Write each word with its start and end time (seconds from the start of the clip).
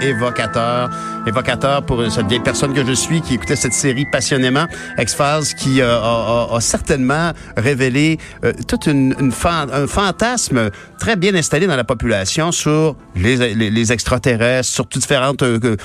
évocateur, 0.00 0.90
évocateur 1.26 1.84
pour 1.84 2.10
cette 2.10 2.26
vieille 2.26 2.40
personne 2.40 2.72
que 2.72 2.84
je 2.84 2.92
suis 2.92 3.20
qui 3.20 3.34
écoutait 3.34 3.56
cette 3.56 3.72
série 3.72 4.06
passionnément, 4.06 4.66
X-Files, 4.98 5.54
qui 5.56 5.80
euh, 5.80 5.98
a, 6.00 6.58
certainement 6.60 7.32
révélé 7.56 8.18
euh, 8.44 8.52
toute 8.66 8.86
une, 8.86 9.14
une 9.18 9.32
un 9.50 9.86
fantasme 9.86 10.70
très 10.98 11.16
bien 11.16 11.34
installé 11.34 11.66
dans 11.66 11.76
la 11.76 11.84
population 11.84 12.52
sur 12.52 12.96
les, 13.16 13.92
extraterrestres, 13.92 14.68
sur 14.68 14.86
toutes 14.86 15.02
différentes 15.02 15.42
euh, 15.42 15.76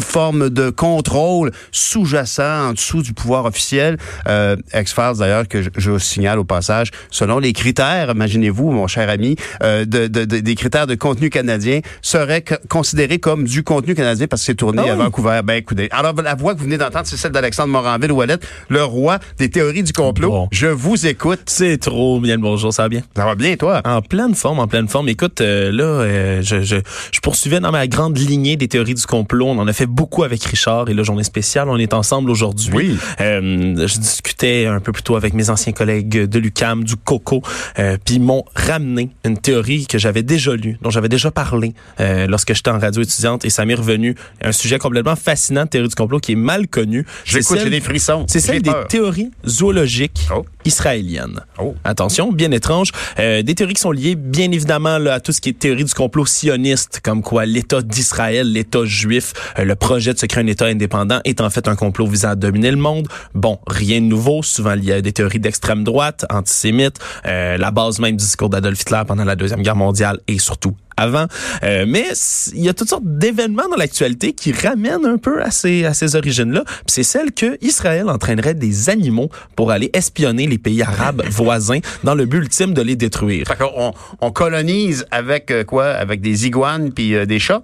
formes 0.00 0.50
de 0.50 0.70
contrôle 0.70 1.52
sous-jacent 1.70 2.68
en 2.68 2.72
dessous 2.72 3.02
du 3.02 3.12
pouvoir 3.12 3.44
officiel. 3.44 3.98
Euh, 4.28 4.56
X-Files, 4.74 5.18
d'ailleurs, 5.18 5.48
que 5.48 5.62
je, 5.76 5.98
signale 5.98 6.38
au 6.38 6.44
passage, 6.44 6.90
selon 7.10 7.38
les 7.38 7.52
critères, 7.52 8.10
imaginez-vous, 8.10 8.70
mon 8.70 8.86
cher 8.86 9.08
ami, 9.08 9.36
de, 9.60 9.84
de, 9.84 10.06
de, 10.06 10.24
des 10.24 10.54
critères 10.54 10.86
de 10.86 10.94
contenu 10.94 11.30
canadien, 11.30 11.80
serait 12.00 12.44
considéré 12.68 13.18
comme 13.18 13.44
du 13.44 13.62
contenu 13.62 13.94
canadien 13.94 14.26
parce 14.26 14.42
que 14.42 14.46
c'est 14.46 14.54
tourné 14.54 14.71
oh. 14.80 14.88
à 14.88 14.94
Vancouver. 14.94 15.40
Ben, 15.44 15.54
écoutez, 15.54 15.88
alors 15.90 16.14
la 16.14 16.34
voix 16.34 16.54
que 16.54 16.58
vous 16.58 16.64
venez 16.64 16.78
d'entendre, 16.78 17.06
c'est 17.06 17.16
celle 17.16 17.32
d'Alexandre 17.32 17.72
Moranville-Ouellet, 17.72 18.38
le 18.68 18.84
roi 18.84 19.18
des 19.38 19.50
théories 19.50 19.82
du 19.82 19.92
complot. 19.92 20.30
Bon. 20.30 20.48
Je 20.52 20.66
vous 20.66 21.06
écoute. 21.06 21.40
C'est 21.46 21.78
trop 21.78 22.20
bien. 22.20 22.38
Bonjour, 22.38 22.72
ça 22.72 22.84
va 22.84 22.88
bien? 22.88 23.02
Ça 23.16 23.24
va 23.24 23.34
bien, 23.34 23.56
toi? 23.56 23.80
En 23.84 24.02
pleine 24.02 24.34
forme, 24.34 24.58
en 24.58 24.66
pleine 24.66 24.88
forme. 24.88 25.08
Écoute, 25.08 25.40
euh, 25.40 25.70
là, 25.72 25.84
euh, 25.84 26.42
je, 26.42 26.62
je, 26.62 26.76
je, 27.12 27.20
poursuivais 27.20 27.60
dans 27.60 27.72
ma 27.72 27.86
grande 27.86 28.18
lignée 28.18 28.56
des 28.56 28.68
théories 28.68 28.94
du 28.94 29.06
complot. 29.06 29.46
On 29.46 29.58
en 29.58 29.68
a 29.68 29.72
fait 29.72 29.86
beaucoup 29.86 30.24
avec 30.24 30.42
Richard 30.44 30.88
et 30.88 30.94
la 30.94 31.02
journée 31.02 31.24
spéciale. 31.24 31.68
On 31.68 31.76
est 31.76 31.94
ensemble 31.94 32.30
aujourd'hui. 32.30 32.72
Oui. 32.74 32.96
Euh, 33.20 33.86
je 33.86 33.98
discutais 33.98 34.66
un 34.66 34.80
peu 34.80 34.92
plus 34.92 35.02
tôt 35.02 35.16
avec 35.16 35.34
mes 35.34 35.50
anciens 35.50 35.72
collègues 35.72 36.08
de 36.08 36.38
l'UCAM, 36.38 36.84
du 36.84 36.96
COCO, 36.96 37.42
euh, 37.78 37.96
puis 38.04 38.16
ils 38.16 38.22
m'ont 38.22 38.44
ramené 38.54 39.10
une 39.24 39.38
théorie 39.38 39.86
que 39.86 39.98
j'avais 39.98 40.22
déjà 40.22 40.54
lue, 40.54 40.78
dont 40.82 40.90
j'avais 40.90 41.08
déjà 41.08 41.30
parlé 41.30 41.74
euh, 42.00 42.26
lorsque 42.26 42.54
j'étais 42.54 42.70
en 42.70 42.78
radio 42.78 43.02
étudiante 43.02 43.44
et 43.44 43.50
ça 43.50 43.64
m'est 43.64 43.74
revenu. 43.74 44.14
Un 44.42 44.52
sujet 44.62 44.78
complètement 44.78 45.16
fascinant 45.16 45.64
de 45.64 45.68
théorie 45.68 45.88
du 45.88 45.94
complot 45.94 46.20
qui 46.20 46.32
est 46.32 46.36
mal 46.36 46.68
connu. 46.68 47.04
J'écoute, 47.24 47.58
j'ai 47.62 47.70
des 47.70 47.80
frissons. 47.80 48.24
C'est 48.28 48.40
celle 48.40 48.62
des 48.62 48.72
théories 48.88 49.30
zoologiques 49.46 50.28
oh. 50.34 50.44
israéliennes. 50.64 51.40
Oh. 51.58 51.74
Attention, 51.84 52.32
bien 52.32 52.50
étrange. 52.52 52.92
Euh, 53.18 53.42
des 53.42 53.54
théories 53.54 53.74
qui 53.74 53.80
sont 53.80 53.90
liées 53.90 54.14
bien 54.14 54.50
évidemment 54.50 54.98
là, 54.98 55.14
à 55.14 55.20
tout 55.20 55.32
ce 55.32 55.40
qui 55.40 55.50
est 55.50 55.58
théorie 55.58 55.84
du 55.84 55.94
complot 55.94 56.26
sioniste, 56.26 57.00
comme 57.02 57.22
quoi 57.22 57.44
l'État 57.44 57.82
d'Israël, 57.82 58.50
l'État 58.50 58.84
juif, 58.84 59.32
euh, 59.58 59.64
le 59.64 59.74
projet 59.74 60.14
de 60.14 60.18
se 60.18 60.26
créer 60.26 60.44
un 60.44 60.46
État 60.46 60.66
indépendant 60.66 61.20
est 61.24 61.40
en 61.40 61.50
fait 61.50 61.68
un 61.68 61.76
complot 61.76 62.06
visant 62.06 62.30
à 62.30 62.36
dominer 62.36 62.70
le 62.70 62.76
monde. 62.76 63.08
Bon, 63.34 63.58
rien 63.66 64.00
de 64.00 64.06
nouveau, 64.06 64.42
souvent 64.42 64.74
lié 64.74 64.92
à 64.92 65.00
des 65.02 65.12
théories 65.12 65.40
d'extrême 65.40 65.84
droite, 65.84 66.24
antisémites, 66.30 66.98
euh, 67.26 67.56
la 67.56 67.70
base 67.70 67.98
même 67.98 68.12
du 68.12 68.24
discours 68.24 68.48
d'Adolf 68.48 68.80
Hitler 68.80 69.02
pendant 69.06 69.24
la 69.24 69.36
Deuxième 69.36 69.62
Guerre 69.62 69.76
mondiale 69.76 70.20
et 70.28 70.38
surtout 70.38 70.76
avant. 71.02 71.26
Euh, 71.62 71.84
mais 71.86 72.06
il 72.54 72.62
y 72.62 72.68
a 72.68 72.74
toutes 72.74 72.88
sortes 72.88 73.04
d'événements 73.04 73.68
dans 73.68 73.76
l'actualité 73.76 74.32
qui 74.32 74.52
ramènent 74.52 75.06
un 75.06 75.18
peu 75.18 75.42
à 75.42 75.50
ces, 75.50 75.84
à 75.84 75.94
ces 75.94 76.16
origines-là. 76.16 76.64
c'est 76.86 77.02
celle 77.02 77.32
que 77.32 77.58
Israël 77.60 78.08
entraînerait 78.08 78.54
des 78.54 78.88
animaux 78.88 79.30
pour 79.56 79.70
aller 79.70 79.90
espionner 79.92 80.46
les 80.46 80.58
pays 80.58 80.82
arabes 80.82 81.22
voisins 81.30 81.80
dans 82.04 82.14
le 82.14 82.24
but 82.26 82.38
ultime 82.38 82.74
de 82.74 82.82
les 82.82 82.96
détruire. 82.96 83.46
Fait 83.46 83.62
on, 83.76 83.92
on 84.20 84.30
colonise 84.30 85.06
avec 85.10 85.50
euh, 85.50 85.64
quoi? 85.64 85.86
Avec 85.86 86.20
des 86.20 86.46
iguanes 86.46 86.92
puis 86.92 87.14
euh, 87.14 87.26
des 87.26 87.38
chats? 87.38 87.62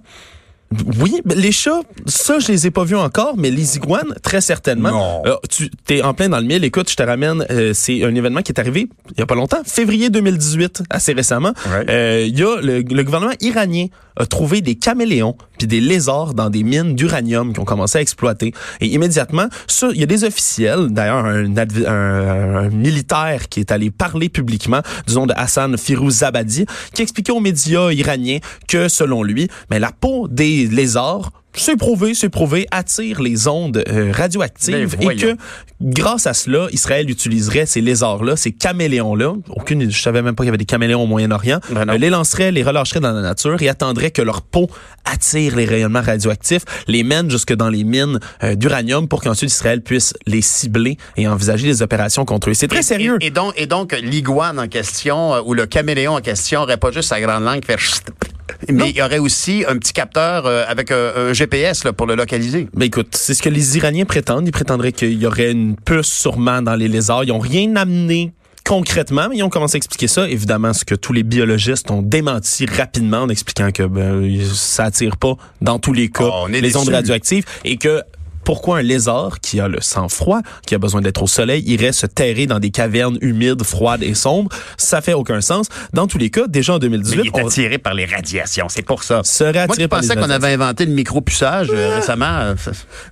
Oui, 0.99 1.21
les 1.25 1.51
chats, 1.51 1.81
ça, 2.05 2.37
je 2.37 2.51
les 2.51 2.67
ai 2.67 2.71
pas 2.71 2.83
vus 2.83 2.95
encore, 2.95 3.35
mais 3.37 3.49
les 3.49 3.77
iguanes, 3.77 4.13
très 4.21 4.39
certainement. 4.39 5.23
Euh, 5.25 5.35
tu 5.49 5.69
es 5.89 6.03
en 6.03 6.13
plein 6.13 6.29
dans 6.29 6.39
le 6.39 6.45
mille. 6.45 6.63
Écoute, 6.63 6.89
je 6.91 6.95
te 6.95 7.01
ramène, 7.01 7.43
euh, 7.49 7.71
c'est 7.73 8.03
un 8.03 8.13
événement 8.13 8.41
qui 8.41 8.51
est 8.51 8.59
arrivé 8.59 8.87
il 9.11 9.19
y 9.19 9.23
a 9.23 9.25
pas 9.25 9.35
longtemps, 9.35 9.61
février 9.65 10.09
2018, 10.09 10.83
assez 10.91 11.13
récemment. 11.13 11.53
Il 11.65 11.71
ouais. 11.71 11.85
euh, 11.89 12.27
y 12.27 12.43
a 12.43 12.61
le, 12.61 12.81
le, 12.81 13.03
gouvernement 13.03 13.33
iranien 13.41 13.87
a 14.19 14.25
trouvé 14.25 14.61
des 14.61 14.75
caméléons 14.75 15.35
puis 15.57 15.67
des 15.67 15.81
lézards 15.81 16.33
dans 16.33 16.49
des 16.49 16.63
mines 16.63 16.95
d'uranium 16.95 17.53
qui 17.53 17.59
ont 17.59 17.65
commencé 17.65 17.97
à 17.97 18.01
exploiter. 18.01 18.53
Et 18.79 18.87
immédiatement, 18.87 19.47
il 19.91 19.99
y 19.99 20.03
a 20.03 20.05
des 20.05 20.23
officiels, 20.23 20.87
d'ailleurs 20.89 21.25
un, 21.25 22.69
militaire 22.69 23.49
qui 23.49 23.59
est 23.59 23.71
allé 23.71 23.91
parler 23.91 24.29
publiquement, 24.29 24.81
disons 25.07 25.25
de 25.25 25.33
Hassan 25.35 25.77
Firouzabadi, 25.77 26.65
qui 26.93 27.01
expliquait 27.01 27.31
aux 27.31 27.39
médias 27.39 27.91
iraniens 27.91 28.39
que 28.67 28.87
selon 28.87 29.23
lui, 29.23 29.49
mais 29.69 29.79
la 29.79 29.91
peau 29.91 30.27
des 30.27 30.67
lézards 30.67 31.31
c'est 31.53 31.75
prouvé, 31.75 32.13
c'est 32.13 32.29
prouvé, 32.29 32.67
attire 32.71 33.21
les 33.21 33.47
ondes 33.47 33.83
euh, 33.89 34.11
radioactives 34.13 34.97
Ben, 34.97 35.11
et 35.11 35.15
que 35.15 35.35
grâce 35.81 36.27
à 36.27 36.33
cela, 36.33 36.67
Israël 36.71 37.09
utiliserait 37.09 37.65
ces 37.65 37.81
lézards-là, 37.81 38.35
ces 38.35 38.51
caméléons-là, 38.51 39.33
aucune, 39.49 39.89
je 39.89 40.01
savais 40.01 40.21
même 40.21 40.35
pas 40.35 40.43
qu'il 40.43 40.47
y 40.47 40.49
avait 40.49 40.57
des 40.57 40.65
caméléons 40.65 41.03
au 41.03 41.07
Moyen-Orient, 41.07 41.59
ben 41.71 41.89
euh, 41.89 41.97
les 41.97 42.09
lancerait, 42.09 42.51
les 42.51 42.63
relâcherait 42.63 42.99
dans 42.99 43.11
la 43.11 43.21
nature 43.21 43.61
et 43.61 43.69
attendrait 43.69 44.11
que 44.11 44.21
leur 44.21 44.41
peau 44.41 44.69
attire 45.05 45.55
les 45.55 45.65
rayonnements 45.65 46.01
radioactifs, 46.01 46.63
les 46.87 47.03
mène 47.03 47.29
jusque 47.29 47.53
dans 47.53 47.69
les 47.69 47.83
mines 47.83 48.19
euh, 48.43 48.55
d'uranium 48.55 49.07
pour 49.07 49.21
qu'ensuite 49.21 49.51
Israël 49.51 49.81
puisse 49.81 50.13
les 50.27 50.41
cibler 50.41 50.97
et 51.17 51.27
envisager 51.27 51.67
des 51.67 51.81
opérations 51.81 52.25
contre 52.25 52.51
eux. 52.51 52.53
C'est 52.53 52.67
très 52.67 52.79
et, 52.79 52.83
sérieux. 52.83 53.17
Et, 53.21 53.27
et, 53.27 53.31
donc, 53.31 53.53
et 53.57 53.65
donc 53.65 53.97
l'iguane 54.01 54.59
en 54.59 54.67
question 54.67 55.39
ou 55.45 55.53
le 55.53 55.65
caméléon 55.65 56.13
en 56.13 56.21
question 56.21 56.61
aurait 56.61 56.77
pas 56.77 56.91
juste 56.91 57.09
sa 57.09 57.19
grande 57.19 57.43
langue 57.43 57.65
faire 57.65 57.79
mais 58.67 58.73
non. 58.73 58.85
il 58.85 58.95
y 58.95 59.01
aurait 59.01 59.19
aussi 59.19 59.63
un 59.67 59.77
petit 59.77 59.93
capteur 59.93 60.45
euh, 60.45 60.63
avec 60.67 60.91
un, 60.91 61.11
un 61.15 61.33
GPS 61.33 61.83
là, 61.83 61.93
pour 61.93 62.07
le 62.07 62.15
localiser. 62.15 62.67
Ben 62.73 62.85
écoute, 62.85 63.15
c'est 63.15 63.33
ce 63.33 63.41
que 63.41 63.49
les 63.49 63.77
Iraniens 63.77 64.05
prétendent. 64.05 64.47
Ils 64.47 64.51
prétendraient 64.51 64.91
qu'il 64.91 65.13
y 65.13 65.25
aurait 65.25 65.51
une 65.51 65.75
puce 65.75 66.07
sûrement 66.07 66.61
dans 66.61 66.75
les 66.75 66.87
lézards. 66.87 67.23
Ils 67.23 67.31
ont 67.31 67.39
rien 67.39 67.75
amené 67.75 68.33
concrètement, 68.69 69.27
mais 69.29 69.37
ils 69.37 69.43
ont 69.43 69.49
commencé 69.49 69.77
à 69.77 69.79
expliquer 69.79 70.07
ça. 70.07 70.29
Évidemment, 70.29 70.73
ce 70.73 70.85
que 70.85 70.93
tous 70.93 71.11
les 71.11 71.23
biologistes 71.23 71.89
ont 71.89 72.03
démenti 72.03 72.67
rapidement 72.67 73.21
en 73.21 73.29
expliquant 73.29 73.71
que 73.71 73.83
ben, 73.83 74.39
ça 74.53 74.85
attire 74.85 75.17
pas 75.17 75.35
dans 75.59 75.79
tous 75.79 75.91
les 75.91 76.09
cas 76.09 76.29
oh, 76.31 76.47
les 76.47 76.77
ondes 76.77 76.89
radioactives 76.89 77.45
et 77.65 77.77
que 77.77 78.03
pourquoi 78.49 78.79
un 78.79 78.81
lézard 78.81 79.41
qui 79.41 79.59
a 79.59 79.67
le 79.67 79.79
sang 79.79 80.09
froid, 80.09 80.39
qui 80.65 80.73
a 80.73 80.79
besoin 80.79 81.01
d'être 81.01 81.21
au 81.21 81.27
soleil, 81.27 81.61
irait 81.67 81.91
se 81.91 82.07
terrer 82.07 82.47
dans 82.47 82.57
des 82.57 82.71
cavernes 82.71 83.19
humides, 83.21 83.61
froides 83.63 84.01
et 84.01 84.15
sombres? 84.15 84.49
Ça 84.75 85.01
fait 85.01 85.13
aucun 85.13 85.39
sens. 85.39 85.67
Dans 85.93 86.07
tous 86.07 86.17
les 86.17 86.31
cas, 86.31 86.47
déjà 86.47 86.73
en 86.73 86.79
2018... 86.79 87.15
Mais 87.15 87.23
il 87.25 87.27
est 87.27 87.45
attiré 87.45 87.75
on... 87.75 87.79
par 87.79 87.93
les 87.93 88.05
radiations, 88.05 88.67
c'est 88.67 88.81
pour 88.81 89.03
ça. 89.03 89.21
Serait 89.23 89.67
Moi, 89.67 89.75
je 89.79 89.85
pensais 89.85 90.15
qu'on 90.15 90.31
avait 90.31 90.51
inventé 90.51 90.87
le 90.87 90.93
micropuçage 90.93 91.67
euh, 91.71 91.97
récemment. 91.97 92.55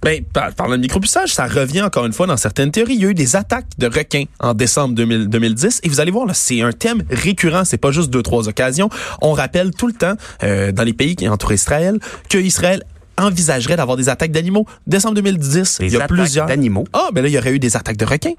Ben, 0.02 0.24
par, 0.24 0.56
par 0.56 0.70
le 0.70 0.78
micropuçage, 0.78 1.36
ça 1.36 1.46
revient 1.46 1.84
encore 1.84 2.08
une 2.08 2.14
fois 2.14 2.26
dans 2.26 2.38
certaines 2.38 2.72
théories. 2.72 2.96
Il 2.96 3.02
y 3.04 3.06
a 3.06 3.10
eu 3.10 3.14
des 3.14 3.36
attaques 3.36 3.68
de 3.78 3.86
requins 3.86 4.24
en 4.40 4.56
décembre 4.56 4.96
2000, 4.96 5.28
2010 5.28 5.82
et 5.84 5.90
vous 5.90 6.00
allez 6.00 6.10
voir, 6.10 6.26
là, 6.26 6.34
c'est 6.34 6.62
un 6.62 6.72
thème 6.72 7.04
récurrent. 7.12 7.64
C'est 7.64 7.78
pas 7.78 7.92
juste 7.92 8.10
deux, 8.10 8.24
trois 8.24 8.50
occasions. 8.50 8.90
On 9.22 9.34
rappelle 9.34 9.70
tout 9.70 9.86
le 9.86 9.94
temps, 9.94 10.16
euh, 10.42 10.72
dans 10.72 10.84
les 10.84 10.94
pays 10.94 11.16
qui 11.16 11.30
entourent 11.30 11.54
Israël, 11.54 12.00
que 12.28 12.40
Israël 12.40 12.82
envisagerait 13.20 13.76
d'avoir 13.76 13.98
des 13.98 14.10
attaques 14.10 14.32
d'animaux. 14.32 14.66
Décembre 14.86 15.16
2010, 15.16 15.80
des 15.80 15.86
il 15.88 15.94
y 15.94 16.02
a 16.02 16.08
plusieurs 16.08 16.48
d'animaux. 16.48 16.86
Ah, 16.94 17.10
ben 17.14 17.22
là 17.22 17.30
il 17.30 17.34
y 17.34 17.38
aurait 17.38 17.54
eu 17.54 17.60
des 17.60 17.76
attaques 17.76 17.98
de 17.98 18.06
requins 18.06 18.34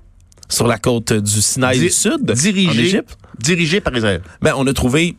sur 0.49 0.67
la 0.67 0.79
côte 0.79 1.13
du 1.13 1.43
Sinaï 1.43 1.79
du 1.79 1.91
Sud, 1.91 2.31
dirigé, 2.33 2.69
en 2.69 2.73
Égypte. 2.73 3.19
Dirigé 3.39 3.81
par 3.81 3.95
Israël. 3.95 4.23
Ben 4.41 4.55
on 4.57 4.67
a 4.67 4.73
trouvé 4.73 5.17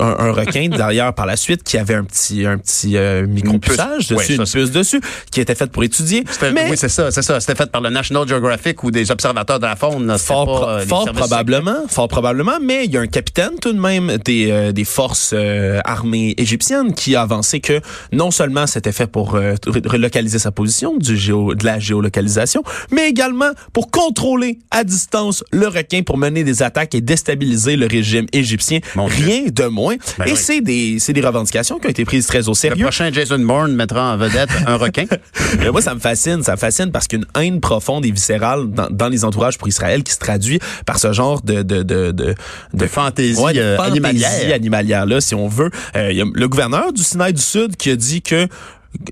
un, 0.00 0.06
un, 0.18 0.32
requin 0.32 0.68
d'ailleurs 0.76 1.14
par 1.14 1.26
la 1.26 1.36
suite 1.36 1.62
qui 1.62 1.78
avait 1.78 1.94
un 1.94 2.04
petit 2.04 2.46
un 2.46 2.58
petit 2.58 2.96
euh, 2.96 3.26
micropuçage 3.26 4.08
dessus, 4.08 4.32
ouais, 4.32 4.36
une 4.36 4.44
puce 4.44 4.70
dessus, 4.70 5.00
qui 5.30 5.40
était 5.40 5.54
faite 5.54 5.70
pour 5.70 5.84
étudier. 5.84 6.24
Mais, 6.52 6.70
oui, 6.70 6.76
c'est 6.76 6.88
ça, 6.88 7.10
c'est 7.10 7.22
ça. 7.22 7.40
C'était 7.40 7.54
fait 7.54 7.70
par 7.70 7.80
le 7.80 7.90
National 7.90 8.26
Geographic 8.26 8.82
ou 8.82 8.90
des 8.90 9.10
observateurs 9.10 9.58
de 9.58 9.66
la 9.66 9.76
faune. 9.76 10.16
Fort, 10.18 10.60
pas, 10.60 10.70
euh, 10.70 10.86
fort 10.86 11.12
probablement, 11.12 11.86
fort 11.88 12.08
probablement. 12.08 12.58
Mais 12.62 12.84
il 12.84 12.92
y 12.92 12.96
a 12.96 13.00
un 13.00 13.06
capitaine 13.06 13.52
tout 13.60 13.72
de 13.72 13.80
même 13.80 14.18
des 14.24 14.50
euh, 14.50 14.72
des 14.72 14.84
forces 14.84 15.32
euh, 15.34 15.80
armées 15.84 16.34
égyptiennes 16.36 16.94
qui 16.94 17.16
a 17.16 17.22
avancé 17.22 17.60
que 17.60 17.80
non 18.12 18.30
seulement 18.30 18.66
c'était 18.66 18.92
fait 18.92 19.06
pour 19.06 19.34
euh, 19.34 19.54
relocaliser 19.66 20.38
sa 20.38 20.52
position 20.52 20.96
du 20.96 21.16
géo, 21.16 21.54
de 21.54 21.64
la 21.64 21.78
géolocalisation, 21.78 22.62
mais 22.90 23.08
également 23.08 23.50
pour 23.72 23.90
contrôler 23.90 24.58
à 24.70 24.84
distance 24.84 25.44
le 25.52 25.68
requin 25.68 26.02
pour 26.02 26.18
mener 26.18 26.44
des 26.44 26.62
attaques 26.62 26.94
et 26.94 27.00
déstabiliser 27.00 27.76
le 27.76 27.86
régime 27.86 28.26
égyptien. 28.32 28.80
Mon 28.94 29.06
Rien 29.06 29.44
de 29.58 29.66
moins. 29.66 29.96
Ben 30.18 30.26
et 30.26 30.32
oui. 30.32 30.36
c'est 30.36 30.60
des, 30.60 30.98
c'est 30.98 31.12
des 31.12 31.20
revendications 31.20 31.78
qui 31.78 31.86
ont 31.86 31.90
été 31.90 32.04
prises 32.04 32.26
très 32.26 32.48
au 32.48 32.52
Le 32.52 32.56
sérieux. 32.56 32.84
prochain 32.84 33.10
Jason 33.12 33.38
Bourne 33.38 33.72
mettra 33.72 34.12
en 34.14 34.16
vedette 34.16 34.50
un 34.66 34.76
requin. 34.76 35.04
Mais 35.58 35.70
moi, 35.70 35.82
ça 35.82 35.94
me 35.94 36.00
fascine. 36.00 36.42
Ça 36.42 36.52
me 36.52 36.56
fascine 36.56 36.90
parce 36.90 37.08
qu'une 37.08 37.26
haine 37.38 37.60
profonde 37.60 38.04
et 38.06 38.10
viscérale 38.10 38.70
dans, 38.70 38.88
dans, 38.90 39.08
les 39.08 39.24
entourages 39.24 39.58
pour 39.58 39.68
Israël 39.68 40.02
qui 40.02 40.12
se 40.12 40.18
traduit 40.18 40.60
par 40.86 40.98
ce 40.98 41.12
genre 41.12 41.42
de... 41.42 41.62
De, 41.62 41.82
de, 41.82 42.12
de, 42.12 42.34
de 42.72 42.86
fantaisie, 42.86 43.40
ouais, 43.40 43.52
de 43.52 43.58
euh, 43.60 43.76
fantaisie 43.76 43.92
animalière. 43.92 44.54
animalière. 44.54 45.06
là, 45.06 45.20
si 45.20 45.34
on 45.34 45.48
veut. 45.48 45.70
Euh, 45.96 46.12
y 46.12 46.20
a 46.20 46.24
le 46.32 46.48
gouverneur 46.48 46.92
du 46.92 47.02
Sinaï 47.02 47.32
du 47.32 47.42
Sud 47.42 47.76
qui 47.76 47.90
a 47.90 47.96
dit 47.96 48.22
que 48.22 48.46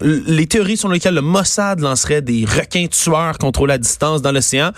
les 0.02 0.46
théories 0.46 0.76
sur 0.76 0.88
lesquelles 0.88 1.14
le 1.14 1.22
Mossad 1.22 1.80
lancerait 1.80 2.22
des 2.22 2.44
requins 2.44 2.86
tueurs 2.86 3.38
contrôlés 3.38 3.74
à 3.74 3.78
distance 3.78 4.22
dans 4.22 4.32
l'océan 4.32 4.70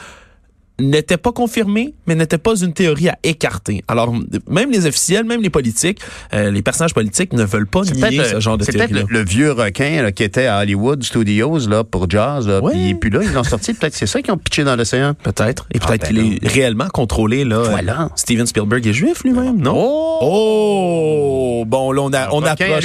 n'était 0.80 1.16
pas 1.16 1.32
confirmée, 1.32 1.94
mais 2.06 2.14
n'était 2.14 2.38
pas 2.38 2.56
une 2.56 2.72
théorie 2.72 3.08
à 3.08 3.18
écarter. 3.22 3.82
Alors, 3.88 4.14
même 4.48 4.70
les 4.70 4.86
officiels, 4.86 5.24
même 5.24 5.42
les 5.42 5.50
politiques, 5.50 6.00
euh, 6.32 6.50
les 6.50 6.62
personnages 6.62 6.94
politiques 6.94 7.32
ne 7.32 7.44
veulent 7.44 7.66
pas 7.66 7.82
nier 7.82 8.22
ce 8.24 8.40
genre 8.40 8.56
de 8.56 8.64
théorie. 8.64 8.86
C'est 8.88 8.94
peut-être 8.94 9.10
le, 9.10 9.24
vieux 9.24 9.52
requin 9.52 10.02
là, 10.02 10.12
qui 10.12 10.22
était 10.22 10.46
à 10.46 10.60
Hollywood 10.60 11.02
Studios 11.02 11.66
là, 11.68 11.84
pour 11.84 12.08
jazz. 12.08 12.46
Là, 12.46 12.60
puis, 12.62 12.94
puis 12.94 13.10
là, 13.10 13.20
ils 13.22 13.32
l'ont 13.32 13.44
sorti. 13.44 13.74
Peut-être 13.74 13.94
c'est 13.94 14.06
ça 14.06 14.22
qu'ils 14.22 14.32
ont 14.32 14.38
pitché 14.38 14.64
dans 14.64 14.76
l'océan. 14.76 15.14
Peut-être. 15.22 15.66
Et 15.72 15.78
peut-être 15.78 16.06
ah, 16.08 16.12
ben 16.12 16.22
qu'il 16.22 16.44
est 16.44 16.48
réellement 16.48 16.88
contrôlé. 16.88 17.44
Là, 17.44 17.62
voilà. 17.62 18.10
Steven 18.14 18.46
Spielberg 18.46 18.86
est 18.86 18.92
juif 18.92 19.24
lui-même, 19.24 19.60
non? 19.60 19.74
Oh! 19.76 20.18
oh! 20.22 21.64
Bon, 21.66 21.92
là, 21.92 22.02
on, 22.02 22.12
a, 22.12 22.30
on 22.30 22.42
approche. 22.44 22.84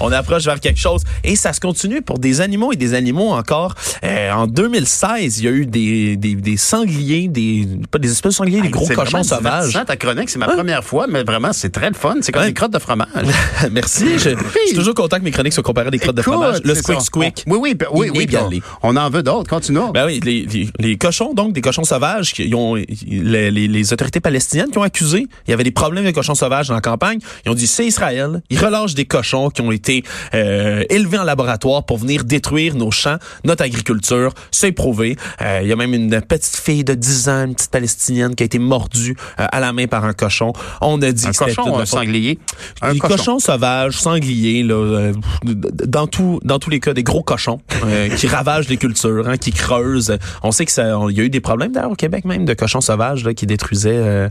On 0.00 0.12
approche 0.12 0.44
vers 0.44 0.60
quelque 0.60 0.78
chose. 0.78 1.02
Et 1.24 1.36
ça 1.36 1.52
se 1.52 1.60
continue 1.60 2.02
pour 2.02 2.18
des 2.18 2.40
animaux 2.40 2.72
et 2.72 2.76
des 2.76 2.94
animaux 2.94 3.30
encore. 3.30 3.74
Euh, 4.04 4.32
en 4.32 4.46
2016, 4.46 5.38
il 5.38 5.44
y 5.44 5.48
a 5.48 5.50
eu 5.50 5.66
des, 5.66 6.16
des, 6.16 6.34
des 6.34 6.56
sangliers 6.56 7.27
des 7.28 7.68
pas 7.90 7.98
des 7.98 8.10
espèces 8.10 8.32
de 8.32 8.36
sangliers, 8.36 8.60
des 8.60 8.70
gros 8.70 8.86
cochons 8.86 9.22
sauvages. 9.22 9.78
ta 9.86 9.96
chronique, 9.96 10.30
c'est 10.30 10.38
ma 10.38 10.46
première 10.46 10.84
fois, 10.84 11.06
mais 11.08 11.22
vraiment 11.22 11.52
c'est 11.52 11.70
très 11.70 11.88
le 11.88 11.94
fun. 11.94 12.16
C'est 12.20 12.32
comme 12.32 12.44
des 12.44 12.54
crottes 12.54 12.72
de 12.72 12.78
fromage. 12.78 13.08
Merci. 13.72 14.18
Je, 14.18 14.30
suis 14.66 14.74
toujours 14.74 14.94
content 14.94 15.18
que 15.18 15.24
mes 15.24 15.30
chroniques 15.30 15.52
soient 15.52 15.62
comparées 15.62 15.88
à 15.88 15.90
des 15.90 15.98
crottes 15.98 16.16
de 16.16 16.22
fromage. 16.22 16.60
Le 16.64 16.74
squick 16.74 17.00
squick. 17.00 17.44
oui, 17.46 17.58
oui, 17.60 17.76
oui, 17.92 18.10
oui. 18.14 18.62
On, 18.82 18.96
en 18.96 19.10
veut 19.10 19.22
d'autres. 19.22 19.48
Continuons. 19.48 19.90
Ben 19.90 20.06
oui, 20.06 20.20
les, 20.22 20.68
les, 20.78 20.96
cochons, 20.96 21.34
donc 21.34 21.52
des 21.52 21.60
cochons 21.60 21.84
sauvages, 21.84 22.32
qui 22.32 22.52
ont 22.54 22.74
les, 22.74 23.50
les, 23.50 23.92
autorités 23.92 24.20
palestiniennes 24.20 24.70
qui 24.70 24.78
ont 24.78 24.82
accusé. 24.82 25.26
Il 25.46 25.50
y 25.50 25.54
avait 25.54 25.64
des 25.64 25.70
problèmes 25.70 26.04
de 26.04 26.10
cochons 26.10 26.34
sauvages 26.34 26.68
dans 26.68 26.74
la 26.74 26.80
campagne. 26.80 27.18
Ils 27.44 27.50
ont 27.50 27.54
dit 27.54 27.66
c'est 27.66 27.86
Israël. 27.86 28.42
Ils 28.50 28.58
relâchent 28.58 28.94
des 28.94 29.04
cochons 29.04 29.50
qui 29.50 29.62
ont 29.62 29.72
été 29.72 30.02
euh, 30.34 30.84
élevés 30.90 31.18
en 31.18 31.24
laboratoire 31.24 31.84
pour 31.84 31.98
venir 31.98 32.24
détruire 32.24 32.74
nos 32.74 32.90
champs, 32.90 33.18
notre 33.44 33.64
agriculture. 33.64 34.32
C'est 34.50 34.72
prouvé. 34.72 35.16
Euh, 35.42 35.60
il 35.62 35.68
y 35.68 35.72
a 35.72 35.76
même 35.76 35.94
une 35.94 36.20
petite 36.20 36.56
fille 36.56 36.84
de 36.84 36.94
10 36.94 37.17
une 37.26 37.54
petite 37.54 37.70
palestinienne 37.70 38.34
qui 38.34 38.42
a 38.42 38.46
été 38.46 38.58
mordue 38.58 39.16
euh, 39.40 39.46
à 39.50 39.60
la 39.60 39.72
main 39.72 39.86
par 39.86 40.04
un 40.04 40.12
cochon. 40.12 40.52
On 40.80 41.00
a 41.02 41.12
dit 41.12 41.26
un 41.26 41.32
cochon 41.32 41.78
un 41.78 41.86
sanglier? 41.86 42.38
Un 42.82 42.92
des 42.92 42.98
cochons 42.98 43.38
sauvages, 43.38 43.98
sangliers, 43.98 44.62
là, 44.62 44.74
euh, 44.74 45.12
dans 45.44 46.06
tout, 46.06 46.40
dans 46.44 46.58
tous 46.58 46.70
les 46.70 46.80
cas, 46.80 46.94
des 46.94 47.02
gros 47.02 47.22
cochons 47.22 47.60
euh, 47.84 48.08
qui 48.16 48.26
ravagent 48.26 48.68
les 48.68 48.76
cultures, 48.76 49.28
hein, 49.28 49.36
qui 49.36 49.52
creusent. 49.52 50.16
On 50.42 50.52
sait 50.52 50.66
que 50.66 50.72
ça, 50.72 50.98
il 51.08 51.16
y 51.16 51.20
a 51.20 51.24
eu 51.24 51.30
des 51.30 51.40
problèmes 51.40 51.72
d'ailleurs 51.72 51.92
au 51.92 51.96
Québec 51.96 52.24
même 52.24 52.44
de 52.44 52.54
cochons 52.54 52.80
sauvages 52.80 53.24
là, 53.24 53.34
qui 53.34 53.46
détruisaient 53.46 54.28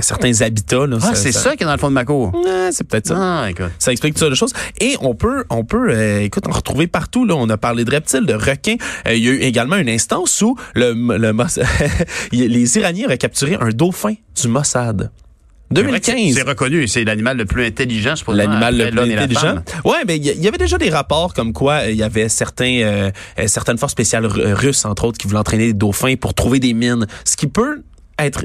certains 0.00 0.40
habitats. 0.40 0.86
Là, 0.86 0.98
ah, 1.02 1.14
c'est 1.14 1.32
ça, 1.32 1.56
qui 1.56 1.62
est 1.62 1.66
dans 1.66 1.72
le 1.72 1.78
fond 1.78 1.88
de 1.88 1.94
ma 1.94 2.04
cour. 2.04 2.32
c'est 2.70 2.86
peut-être 2.86 3.08
ça. 3.08 3.16
Ah, 3.18 3.48
ça 3.78 3.92
explique 3.92 4.14
toutes 4.14 4.20
sortes 4.20 4.30
de 4.30 4.36
choses. 4.36 4.52
Et 4.80 4.96
on 5.00 5.14
peut, 5.14 5.44
on 5.50 5.64
peut, 5.64 6.22
écoute, 6.22 6.46
en 6.48 6.52
retrouver 6.52 6.86
partout. 6.86 7.24
Là, 7.24 7.34
on 7.36 7.48
a 7.48 7.56
parlé 7.56 7.84
de 7.84 7.90
reptiles, 7.90 8.26
de 8.26 8.34
requins. 8.34 8.76
il 9.06 9.18
y 9.18 9.28
a 9.28 9.32
eu 9.32 9.40
également 9.40 9.76
une 9.76 9.88
instance 9.88 10.40
où 10.42 10.56
le, 10.74 10.92
le 10.92 11.32
les 12.32 12.78
Iraniens 12.78 13.06
auraient 13.06 13.18
capturé 13.18 13.56
un 13.60 13.70
dauphin 13.70 14.14
du 14.40 14.48
Mossad. 14.48 15.10
2015. 15.72 16.34
C'est 16.34 16.42
reconnu, 16.42 16.88
c'est 16.88 17.04
l'animal 17.04 17.36
le 17.36 17.44
plus 17.44 17.64
intelligent, 17.64 18.14
je 18.16 18.28
L'animal 18.32 18.76
le 18.76 18.90
plus 18.90 19.14
intelligent. 19.14 19.56
Ouais, 19.84 19.98
mais 20.06 20.16
il 20.16 20.24
y, 20.24 20.48
avait 20.48 20.58
déjà 20.58 20.78
des 20.78 20.90
rapports 20.90 21.32
comme 21.32 21.52
quoi 21.52 21.86
il 21.86 21.96
y 21.96 22.02
avait 22.02 22.28
certains 22.28 22.80
euh, 22.80 23.10
certaines 23.46 23.78
forces 23.78 23.92
spéciales 23.92 24.26
russes 24.26 24.84
entre 24.84 25.04
autres 25.04 25.18
qui 25.18 25.28
voulaient 25.28 25.38
entraîner 25.38 25.68
des 25.68 25.72
dauphins 25.72 26.16
pour 26.16 26.34
trouver 26.34 26.58
des 26.58 26.74
mines, 26.74 27.06
ce 27.24 27.36
qui 27.36 27.46
peut 27.46 27.82
être 28.26 28.44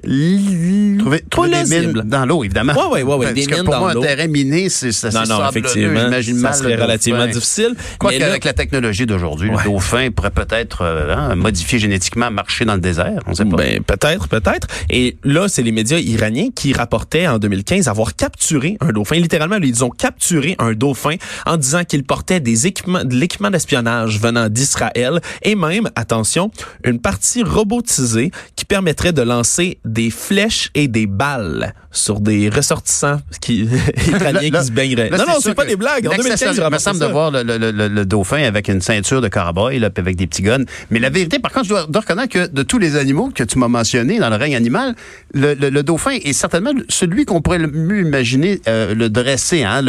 trouver, 0.99 1.21
trouver 1.29 1.49
des 1.49 1.79
mines 1.79 2.01
dans 2.05 2.25
l'eau, 2.25 2.43
évidemment. 2.43 2.73
Oui, 2.91 3.01
oui, 3.03 3.15
oui. 3.17 3.33
Des 3.33 3.45
mines 3.45 3.63
pour 3.63 3.73
dans 3.73 3.79
moi, 3.79 3.91
un 3.91 4.01
terrain 4.01 4.27
miné, 4.27 4.69
c'est 4.69 4.91
ça. 4.91 5.09
Non, 5.09 5.23
non, 5.27 5.49
effectivement. 5.49 6.09
Ça 6.41 6.53
serait 6.53 6.75
relativement 6.75 7.27
difficile. 7.27 7.75
Quoi 7.99 8.11
qu'avec 8.11 8.43
la 8.43 8.53
technologie 8.53 9.05
d'aujourd'hui, 9.05 9.49
le 9.49 9.63
dauphin 9.63 10.09
pourrait 10.11 10.31
peut-être 10.31 10.81
euh, 10.81 11.15
hein, 11.15 11.35
modifier 11.35 11.79
génétiquement, 11.79 12.31
marcher 12.31 12.65
dans 12.65 12.75
le 12.75 12.81
désert. 12.81 13.21
On 13.27 13.33
sait 13.33 13.45
pas. 13.45 13.57
Ben, 13.57 13.83
peut-être, 13.83 14.27
peut-être. 14.27 14.67
Et 14.89 15.17
là, 15.23 15.47
c'est 15.47 15.63
les 15.63 15.71
médias 15.71 15.97
iraniens 15.97 16.49
qui 16.53 16.73
rapportaient 16.73 17.27
en 17.27 17.39
2015 17.39 17.87
avoir 17.87 18.15
capturé 18.15 18.77
un 18.81 18.91
dauphin. 18.91 19.17
Littéralement, 19.17 19.57
ils 19.61 19.83
ont 19.83 19.89
capturé 19.89 20.55
un 20.59 20.73
dauphin 20.73 21.15
en 21.45 21.57
disant 21.57 21.83
qu'il 21.83 22.03
portait 22.03 22.39
des 22.39 22.67
équipements, 22.67 23.03
de 23.03 23.15
l'équipement 23.15 23.49
d'espionnage 23.49 24.19
venant 24.19 24.49
d'Israël 24.49 25.19
et 25.43 25.55
même, 25.55 25.89
attention, 25.95 26.51
une 26.83 26.99
partie 26.99 27.43
robotisée 27.43 28.31
qui 28.55 28.65
permettrait 28.65 29.13
de 29.13 29.21
lancer 29.21 29.64
des 29.85 30.09
flèches 30.09 30.69
et 30.75 30.87
des 30.87 31.07
balles 31.07 31.73
sur 31.91 32.19
des 32.19 32.49
ressortissants 32.49 33.19
qui, 33.41 33.67
italiens 34.07 34.49
qui 34.51 34.65
se 34.65 34.71
baigneraient. 34.71 35.09
non, 35.09 35.17
non, 35.17 35.33
c'est 35.39 35.53
pas 35.53 35.65
des 35.65 35.75
blagues. 35.75 36.07
En 36.07 36.15
2015, 36.15 36.57
il 36.57 36.71
me 36.73 36.77
semble 36.77 36.99
de 36.99 37.05
voir 37.05 37.31
le, 37.31 38.03
dauphin 38.03 38.43
avec 38.43 38.67
une 38.67 38.81
ceinture 38.81 39.21
de 39.21 39.27
cowboy, 39.27 39.79
là, 39.79 39.89
avec 39.95 40.15
des 40.15 40.27
petits 40.27 40.41
guns. 40.41 40.65
Mais 40.89 40.99
la 40.99 41.09
vérité, 41.09 41.39
par 41.39 41.51
contre, 41.51 41.65
je 41.65 41.69
dois, 41.69 41.85
reconnaître 41.93 42.33
que 42.33 42.47
de 42.47 42.63
tous 42.63 42.77
les 42.77 42.95
animaux 42.95 43.31
que 43.33 43.43
tu 43.43 43.57
m'as 43.57 43.67
mentionnés 43.67 44.19
dans 44.19 44.29
le 44.29 44.35
règne 44.35 44.55
animal, 44.55 44.95
le, 45.33 45.81
dauphin 45.81 46.17
est 46.23 46.33
certainement 46.33 46.71
celui 46.89 47.25
qu'on 47.25 47.41
pourrait 47.41 47.59
le 47.59 47.67
mieux 47.67 48.01
imaginer 48.01 48.61
euh, 48.67 48.93
le 48.93 49.09
dresser, 49.09 49.63
hein, 49.63 49.81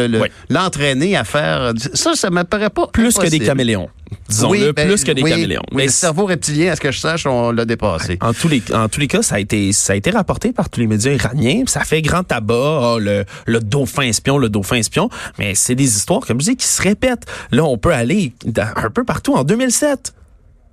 l'entraîner 0.48 1.16
à 1.16 1.24
faire. 1.24 1.72
Ça, 1.94 2.14
ça 2.14 2.30
m'apparaît 2.30 2.70
pas 2.70 2.86
plus 2.92 3.16
que 3.16 3.28
des 3.28 3.40
caméléons. 3.40 3.88
Disons-le, 4.28 4.72
ben, 4.72 4.88
plus 4.88 5.04
que 5.04 5.12
des 5.12 5.22
caméléons. 5.22 5.62
mais 5.72 5.84
le 5.86 5.90
cerveau 5.90 6.26
reptilien, 6.26 6.72
à 6.72 6.76
ce 6.76 6.80
que 6.80 6.90
je 6.90 6.98
sache, 6.98 7.26
on 7.26 7.52
l'a 7.52 7.64
dépassé. 7.64 8.18
En 8.20 8.32
tous 8.32 8.48
les, 8.48 8.62
en 8.74 8.88
tous 8.88 9.00
les 9.00 9.08
cas, 9.08 9.22
ça 9.22 9.36
a 9.36 9.38
été, 9.38 9.72
ça 9.72 9.92
a 9.92 9.96
été 9.96 10.10
rapporté 10.10 10.52
par 10.52 10.68
tous 10.68 10.80
les 10.80 10.86
médias 10.86 11.12
iraniens. 11.12 11.62
Ça 11.66 11.80
fait 11.84 12.02
grand 12.02 12.22
tabac, 12.22 12.54
oh, 12.94 12.98
le, 12.98 13.24
le 13.46 13.60
dauphin 13.60 14.02
espion, 14.02 14.38
le 14.38 14.48
dauphin 14.48 14.76
espion. 14.76 15.08
Mais 15.38 15.54
c'est 15.54 15.74
des 15.74 15.96
histoires, 15.96 16.20
comme 16.20 16.40
je 16.40 16.50
dis, 16.50 16.56
qui 16.56 16.66
se 16.66 16.82
répètent. 16.82 17.26
Là, 17.52 17.64
on 17.64 17.78
peut 17.78 17.92
aller 17.92 18.32
un 18.76 18.90
peu 18.90 19.04
partout. 19.04 19.34
En 19.34 19.44
2007, 19.44 20.14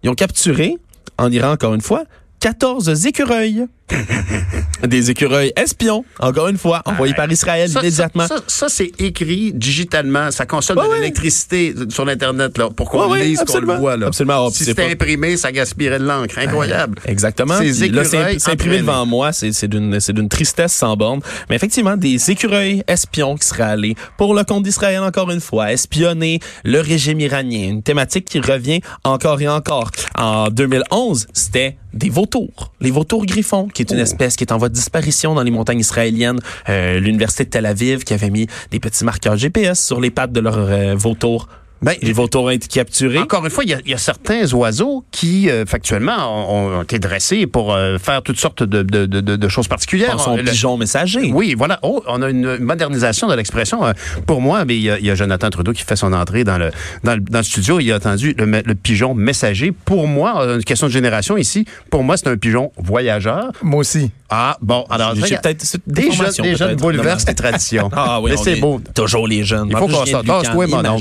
ils 0.03 0.09
ont 0.09 0.15
capturé, 0.15 0.77
en 1.17 1.31
Iran 1.31 1.51
encore 1.51 1.73
une 1.73 1.81
fois, 1.81 2.03
14 2.39 3.05
écureuils. 3.05 3.67
des 4.87 5.11
écureuils 5.11 5.51
espions, 5.55 6.05
encore 6.19 6.47
une 6.47 6.57
fois, 6.57 6.81
envoyés 6.85 7.13
par 7.13 7.31
Israël 7.31 7.69
immédiatement. 7.69 8.25
Ça, 8.47 8.69
c'est 8.69 8.91
écrit 8.99 9.53
digitalement. 9.53 10.31
Ça 10.31 10.45
consomme 10.45 10.77
de 10.77 10.95
l'électricité 10.95 11.73
sur 11.89 12.05
l'Internet 12.05 12.57
là, 12.57 12.69
pour 12.69 12.89
qu'on 12.89 13.13
lise, 13.13 13.43
qu'on 13.45 13.59
le 13.59 13.73
voit. 13.75 13.97
Là. 13.97 14.07
Absolument. 14.07 14.49
si 14.49 14.65
c'était 14.65 14.91
imprimé, 14.91 15.37
ça 15.37 15.51
gaspirait 15.51 15.99
de 15.99 16.05
l'encre. 16.05 16.37
Incroyable. 16.37 16.99
exactement. 17.05 17.55
c'est 17.59 18.49
imprimé 18.49 18.79
devant 18.79 19.05
moi. 19.05 19.31
C'est 19.33 19.67
d'une 19.67 20.29
tristesse 20.29 20.73
sans 20.73 20.95
borne. 20.95 21.21
Mais 21.49 21.55
effectivement, 21.55 21.97
des 21.97 22.31
écureuils 22.31 22.83
espions 22.87 23.35
qui 23.35 23.47
seraient 23.47 23.63
allés 23.63 23.95
pour 24.17 24.33
le 24.33 24.43
compte 24.43 24.63
d'Israël, 24.63 25.01
encore 25.01 25.31
une 25.31 25.41
fois, 25.41 25.71
espionner 25.71 26.39
le 26.63 26.79
régime 26.79 27.19
iranien. 27.19 27.69
Une 27.69 27.83
thématique 27.83 28.25
qui 28.25 28.39
revient 28.39 28.81
encore 29.03 29.41
et 29.41 29.47
encore. 29.47 29.91
En 30.15 30.49
2011, 30.49 31.27
c'était 31.33 31.77
des 31.93 32.09
vautours. 32.09 32.71
Les 32.81 32.91
vautours 32.91 33.25
griffons, 33.25 33.67
qui 33.73 33.81
est 33.81 33.91
une 33.91 33.99
oh. 33.99 34.03
espèce 34.03 34.35
qui 34.35 34.43
est 34.43 34.51
en 34.51 34.57
voie 34.57 34.69
de 34.69 34.73
disparition 34.73 35.35
dans 35.35 35.43
les 35.43 35.51
montagnes 35.51 35.79
israéliennes. 35.79 36.39
Euh, 36.69 36.99
L'Université 36.99 37.45
de 37.45 37.49
Tel 37.49 37.65
Aviv 37.65 38.03
qui 38.03 38.13
avait 38.13 38.29
mis 38.29 38.47
des 38.71 38.79
petits 38.79 39.03
marqueurs 39.03 39.37
GPS 39.37 39.83
sur 39.83 39.99
les 39.99 40.11
pattes 40.11 40.31
de 40.31 40.39
leurs 40.39 40.57
euh, 40.57 40.95
vautours 40.95 41.47
ben, 41.83 41.95
les 42.01 42.13
vautours 42.13 42.45
ont 42.45 42.49
été 42.49 42.67
capturés. 42.67 43.19
Encore 43.19 43.43
une 43.43 43.51
fois, 43.51 43.63
il 43.63 43.81
y 43.85 43.93
a, 43.93 43.97
certains 43.97 44.51
oiseaux 44.53 45.03
qui, 45.11 45.49
euh, 45.49 45.65
factuellement, 45.65 46.55
ont, 46.55 46.81
été 46.81 46.99
dressés 46.99 47.45
pour 47.45 47.73
euh, 47.73 47.97
faire 47.97 48.21
toutes 48.21 48.39
sortes 48.39 48.63
de, 48.63 48.81
de, 48.81 49.05
de, 49.05 49.19
de 49.19 49.47
choses 49.47 49.67
particulières. 49.67 50.19
Son 50.19 50.37
pigeon 50.37 50.77
messager. 50.77 51.31
Oui, 51.33 51.55
voilà. 51.57 51.79
Oh, 51.81 52.01
on 52.07 52.21
a 52.21 52.29
une 52.29 52.57
modernisation 52.59 53.27
de 53.27 53.35
l'expression. 53.35 53.85
Euh, 53.85 53.93
pour 54.25 54.41
moi, 54.41 54.65
mais 54.65 54.77
il, 54.77 54.83
y 54.83 55.11
a, 55.11 55.15
Jonathan 55.15 55.49
Trudeau 55.49 55.73
qui 55.73 55.83
fait 55.83 55.95
son 55.95 56.13
entrée 56.13 56.43
dans 56.43 56.57
le, 56.57 56.71
dans 57.03 57.15
le, 57.15 57.43
studio. 57.43 57.79
Il 57.79 57.91
a 57.91 57.97
entendu 57.97 58.33
le, 58.37 58.45
le, 58.45 58.75
pigeon 58.75 59.13
messager. 59.13 59.71
Pour 59.71 60.07
moi, 60.07 60.55
une 60.55 60.63
question 60.63 60.87
de 60.87 60.91
génération 60.91 61.37
ici, 61.37 61.65
pour 61.89 62.03
moi, 62.03 62.17
c'est 62.17 62.27
un 62.27 62.37
pigeon 62.37 62.71
voyageur. 62.77 63.51
Moi 63.61 63.79
aussi. 63.81 64.11
Ah, 64.29 64.57
bon, 64.61 64.83
alors, 64.89 65.13
j'ai 65.15 65.37
peut-être 65.37 65.63
des 65.85 66.11
jeunes, 66.11 66.31
des 66.41 66.55
jeunes 66.55 66.75
bouleversent 66.75 67.27
les 67.27 67.35
traditions. 67.35 67.91
ah 67.95 68.19
oui, 68.19 68.31
mais 68.31 68.37
c'est 68.37 68.55
beau. 68.55 68.81
Toujours 68.95 69.27
les 69.27 69.43
jeunes. 69.43 69.67
Il 69.69 69.77
faut 69.77 69.87
qu'on 69.87 70.05
sorte. 70.05 70.25
toi, 70.25 70.41
mon 70.67 70.97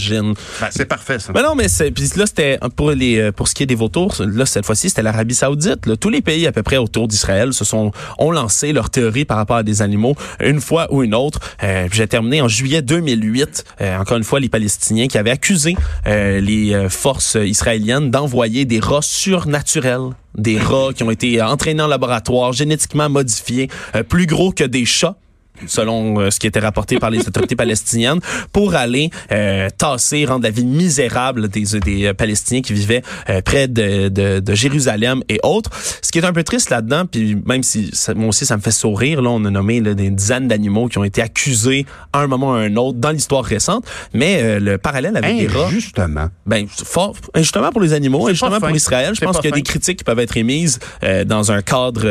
c'est 0.72 0.86
parfait, 0.86 1.18
ça. 1.18 1.32
Mais 1.34 1.42
non, 1.42 1.54
mais 1.54 1.68
c'est, 1.68 1.90
puis 1.90 2.08
là, 2.16 2.26
c'était 2.26 2.58
pour 2.76 2.90
les, 2.90 3.18
euh, 3.18 3.32
pour 3.32 3.48
ce 3.48 3.54
qui 3.54 3.62
est 3.62 3.66
des 3.66 3.74
vautours, 3.74 4.16
là, 4.20 4.46
cette 4.46 4.64
fois-ci, 4.64 4.88
c'était 4.88 5.02
l'Arabie 5.02 5.34
Saoudite. 5.34 5.86
Là. 5.86 5.96
Tous 5.96 6.10
les 6.10 6.22
pays 6.22 6.46
à 6.46 6.52
peu 6.52 6.62
près 6.62 6.78
autour 6.78 7.08
d'Israël 7.08 7.52
se 7.52 7.64
sont, 7.64 7.92
ont 8.18 8.30
lancé 8.30 8.72
leur 8.72 8.90
théorie 8.90 9.24
par 9.24 9.36
rapport 9.36 9.56
à 9.56 9.62
des 9.62 9.82
animaux 9.82 10.14
une 10.40 10.60
fois 10.60 10.92
ou 10.92 11.02
une 11.02 11.14
autre. 11.14 11.40
Euh, 11.62 11.88
j'ai 11.92 12.06
terminé 12.06 12.40
en 12.40 12.48
juillet 12.48 12.82
2008. 12.82 13.64
Euh, 13.80 13.98
encore 13.98 14.16
une 14.16 14.24
fois, 14.24 14.40
les 14.40 14.48
Palestiniens 14.48 15.08
qui 15.08 15.18
avaient 15.18 15.30
accusé 15.30 15.76
euh, 16.06 16.40
les 16.40 16.88
forces 16.88 17.36
israéliennes 17.40 18.10
d'envoyer 18.10 18.64
des 18.64 18.80
rats 18.80 19.02
surnaturels 19.02 20.10
des 20.34 20.58
rats 20.58 20.94
qui 20.96 21.02
ont 21.02 21.10
été 21.10 21.42
entraînés 21.42 21.82
en 21.82 21.88
laboratoire, 21.88 22.54
génétiquement 22.54 23.10
modifiés, 23.10 23.68
plus 24.08 24.24
gros 24.24 24.50
que 24.50 24.64
des 24.64 24.86
chats 24.86 25.16
selon 25.66 26.20
euh, 26.20 26.30
ce 26.30 26.38
qui 26.38 26.46
était 26.46 26.60
rapporté 26.60 26.98
par 26.98 27.10
les 27.10 27.20
autorités 27.20 27.56
palestiniennes, 27.56 28.20
pour 28.52 28.74
aller 28.74 29.10
euh, 29.30 29.68
tasser, 29.76 30.24
rendre 30.24 30.44
la 30.44 30.50
vie 30.50 30.64
misérable 30.64 31.48
des, 31.48 31.64
des 31.80 32.06
euh, 32.06 32.14
Palestiniens 32.14 32.62
qui 32.62 32.72
vivaient 32.72 33.02
près 33.44 33.68
de, 33.68 34.08
de, 34.08 34.40
de, 34.40 34.54
Jérusalem 34.54 35.22
et 35.28 35.38
autres. 35.42 35.70
Ce 36.02 36.10
qui 36.10 36.18
est 36.18 36.24
un 36.24 36.32
peu 36.32 36.42
triste 36.42 36.70
là-dedans, 36.70 37.06
puis 37.06 37.36
même 37.46 37.62
si 37.62 37.90
ça, 37.92 38.14
moi 38.14 38.28
aussi 38.28 38.46
ça 38.46 38.56
me 38.56 38.62
fait 38.62 38.70
sourire, 38.70 39.22
là, 39.22 39.30
on 39.30 39.44
a 39.44 39.50
nommé 39.50 39.80
là, 39.80 39.94
des 39.94 40.10
dizaines 40.10 40.48
d'animaux 40.48 40.88
qui 40.88 40.98
ont 40.98 41.04
été 41.04 41.22
accusés 41.22 41.86
à 42.12 42.20
un 42.20 42.26
moment 42.26 42.50
ou 42.50 42.54
à 42.54 42.58
un 42.58 42.76
autre 42.76 42.98
dans 42.98 43.10
l'histoire 43.10 43.44
récente, 43.44 43.84
mais 44.12 44.60
le 44.60 44.78
parallèle 44.78 45.16
avec 45.16 45.36
les 45.36 45.46
rats... 45.46 45.68
Justement. 45.70 46.28
Ben, 46.46 46.66
fort, 46.68 47.14
justement 47.36 47.70
pour 47.70 47.80
les 47.80 47.92
animaux, 47.92 48.28
et 48.28 48.32
justement 48.32 48.60
pour 48.60 48.70
Israël, 48.70 49.14
je 49.14 49.24
pense 49.24 49.38
qu'il 49.38 49.50
y 49.50 49.52
a 49.52 49.56
des 49.56 49.62
critiques 49.62 49.98
qui 49.98 50.04
peuvent 50.04 50.18
être 50.18 50.36
émises 50.36 50.78
dans 51.26 51.52
un 51.52 51.62
cadre 51.62 52.02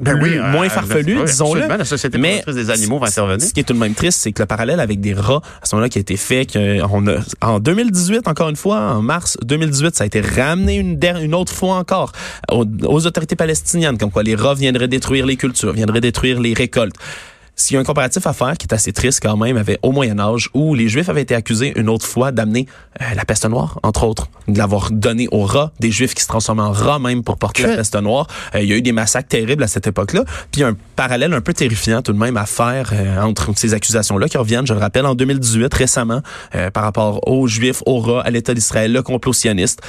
ben 0.00 0.18
oui, 0.20 0.38
moins 0.38 0.68
farfelu, 0.68 1.24
disons-le. 1.24 1.66
La 1.66 1.84
société 1.84 2.18
mais 2.18 2.42
des 2.46 2.70
animaux 2.70 2.87
va 2.96 3.08
intervenir. 3.08 3.46
Ce 3.46 3.52
qui 3.52 3.60
est 3.60 3.64
tout 3.64 3.74
de 3.74 3.78
même 3.78 3.94
triste, 3.94 4.20
c'est 4.22 4.32
que 4.32 4.42
le 4.42 4.46
parallèle 4.46 4.80
avec 4.80 5.00
des 5.00 5.12
rats, 5.12 5.42
à 5.60 5.66
ce 5.66 5.74
moment-là, 5.74 5.90
qui 5.90 5.98
a 5.98 6.00
été 6.00 6.16
fait, 6.16 6.50
qu'on 6.50 7.06
a, 7.08 7.18
en 7.42 7.60
2018, 7.60 8.26
encore 8.26 8.48
une 8.48 8.56
fois, 8.56 8.78
en 8.78 9.02
mars 9.02 9.36
2018, 9.44 9.96
ça 9.96 10.04
a 10.04 10.06
été 10.06 10.22
ramené 10.22 10.76
une, 10.76 10.98
une 11.20 11.34
autre 11.34 11.52
fois 11.52 11.74
encore 11.74 12.12
aux, 12.50 12.64
aux 12.84 13.06
autorités 13.06 13.36
palestiniennes, 13.36 13.98
comme 13.98 14.10
quoi 14.10 14.22
les 14.22 14.34
rats 14.34 14.54
viendraient 14.54 14.88
détruire 14.88 15.26
les 15.26 15.36
cultures, 15.36 15.74
viendraient 15.74 16.00
détruire 16.00 16.40
les 16.40 16.54
récoltes. 16.54 16.96
S'il 17.60 17.74
y 17.74 17.76
a 17.76 17.80
un 17.80 17.84
comparatif 17.84 18.24
à 18.28 18.32
faire 18.32 18.56
qui 18.56 18.68
est 18.68 18.72
assez 18.72 18.92
triste 18.92 19.18
quand 19.20 19.36
même, 19.36 19.56
avait 19.56 19.80
au 19.82 19.90
Moyen 19.90 20.20
Âge 20.20 20.48
où 20.54 20.76
les 20.76 20.88
Juifs 20.88 21.08
avaient 21.08 21.22
été 21.22 21.34
accusés 21.34 21.72
une 21.74 21.88
autre 21.88 22.06
fois 22.06 22.30
d'amener 22.30 22.66
euh, 23.02 23.04
la 23.16 23.24
peste 23.24 23.46
noire, 23.46 23.80
entre 23.82 24.04
autres, 24.04 24.28
de 24.46 24.56
l'avoir 24.56 24.92
donné 24.92 25.26
aux 25.32 25.42
rats, 25.42 25.72
des 25.80 25.90
Juifs 25.90 26.14
qui 26.14 26.22
se 26.22 26.28
transforment 26.28 26.60
en 26.60 26.70
rats 26.70 27.00
même 27.00 27.24
pour 27.24 27.36
porter 27.36 27.64
la 27.64 27.76
peste 27.76 27.96
noire. 27.96 28.28
Euh, 28.54 28.60
il 28.60 28.68
y 28.68 28.72
a 28.72 28.76
eu 28.76 28.82
des 28.82 28.92
massacres 28.92 29.26
terribles 29.26 29.64
à 29.64 29.66
cette 29.66 29.88
époque-là. 29.88 30.22
Puis 30.52 30.62
un 30.62 30.76
parallèle 30.94 31.34
un 31.34 31.40
peu 31.40 31.52
terrifiant 31.52 32.00
tout 32.00 32.12
de 32.12 32.18
même 32.18 32.36
à 32.36 32.46
faire 32.46 32.90
euh, 32.92 33.20
entre 33.20 33.50
ces 33.56 33.74
accusations-là 33.74 34.28
qui 34.28 34.38
reviennent, 34.38 34.66
je 34.66 34.74
le 34.74 34.78
rappelle, 34.78 35.04
en 35.04 35.16
2018 35.16 35.74
récemment 35.74 36.22
par 36.72 36.84
rapport 36.84 37.26
aux 37.28 37.48
Juifs, 37.48 37.82
aux 37.86 37.98
rats, 37.98 38.22
à 38.22 38.30
l'État 38.30 38.54
d'Israël, 38.54 38.92
le 38.92 39.02
complot 39.02 39.32
sioniste. 39.32 39.80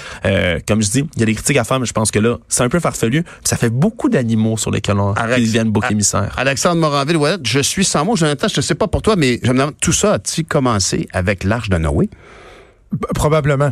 comme 0.68 0.82
je 0.82 0.90
dis, 0.90 1.04
il 1.16 1.20
y 1.20 1.24
a 1.24 1.26
des 1.28 1.36
critiques 1.36 1.58
à 1.58 1.64
faire, 1.64 1.80
mais 1.80 1.86
je 1.86 1.94
pense 1.94 2.10
que 2.10 2.20
là, 2.20 2.38
c'est 2.48 2.64
un 2.64 2.70
peu 2.70 2.80
farfelu. 2.80 3.22
Puis 3.24 3.34
ça 3.44 3.58
fait 3.58 3.70
beaucoup 3.70 4.10
d'animaux 4.10 4.58
sur 4.58 4.72
lesquels 4.72 5.00
on 5.00 5.14
viennent 5.38 5.70
bouc 5.70 5.86
émissaire. 5.92 6.34
Alexandre 6.38 6.82
Moranville, 6.82 7.20
je 7.44 7.59
je 7.62 7.68
suis 7.68 7.86
sans 7.86 8.06
mots, 8.06 8.16
Jonathan. 8.16 8.48
Je 8.48 8.58
ne 8.58 8.62
sais 8.62 8.76
pas 8.76 8.88
pour 8.88 9.02
toi, 9.02 9.16
mais 9.16 9.40
je 9.44 9.52
me 9.52 9.58
demande, 9.60 9.76
tout 9.82 9.94
ça 9.94 10.14
a-t-il 10.14 10.46
commencé 10.46 11.08
avec 11.14 11.44
l'Arche 11.44 11.70
de 11.70 11.78
Noé? 11.78 12.10
Probablement. 13.14 13.72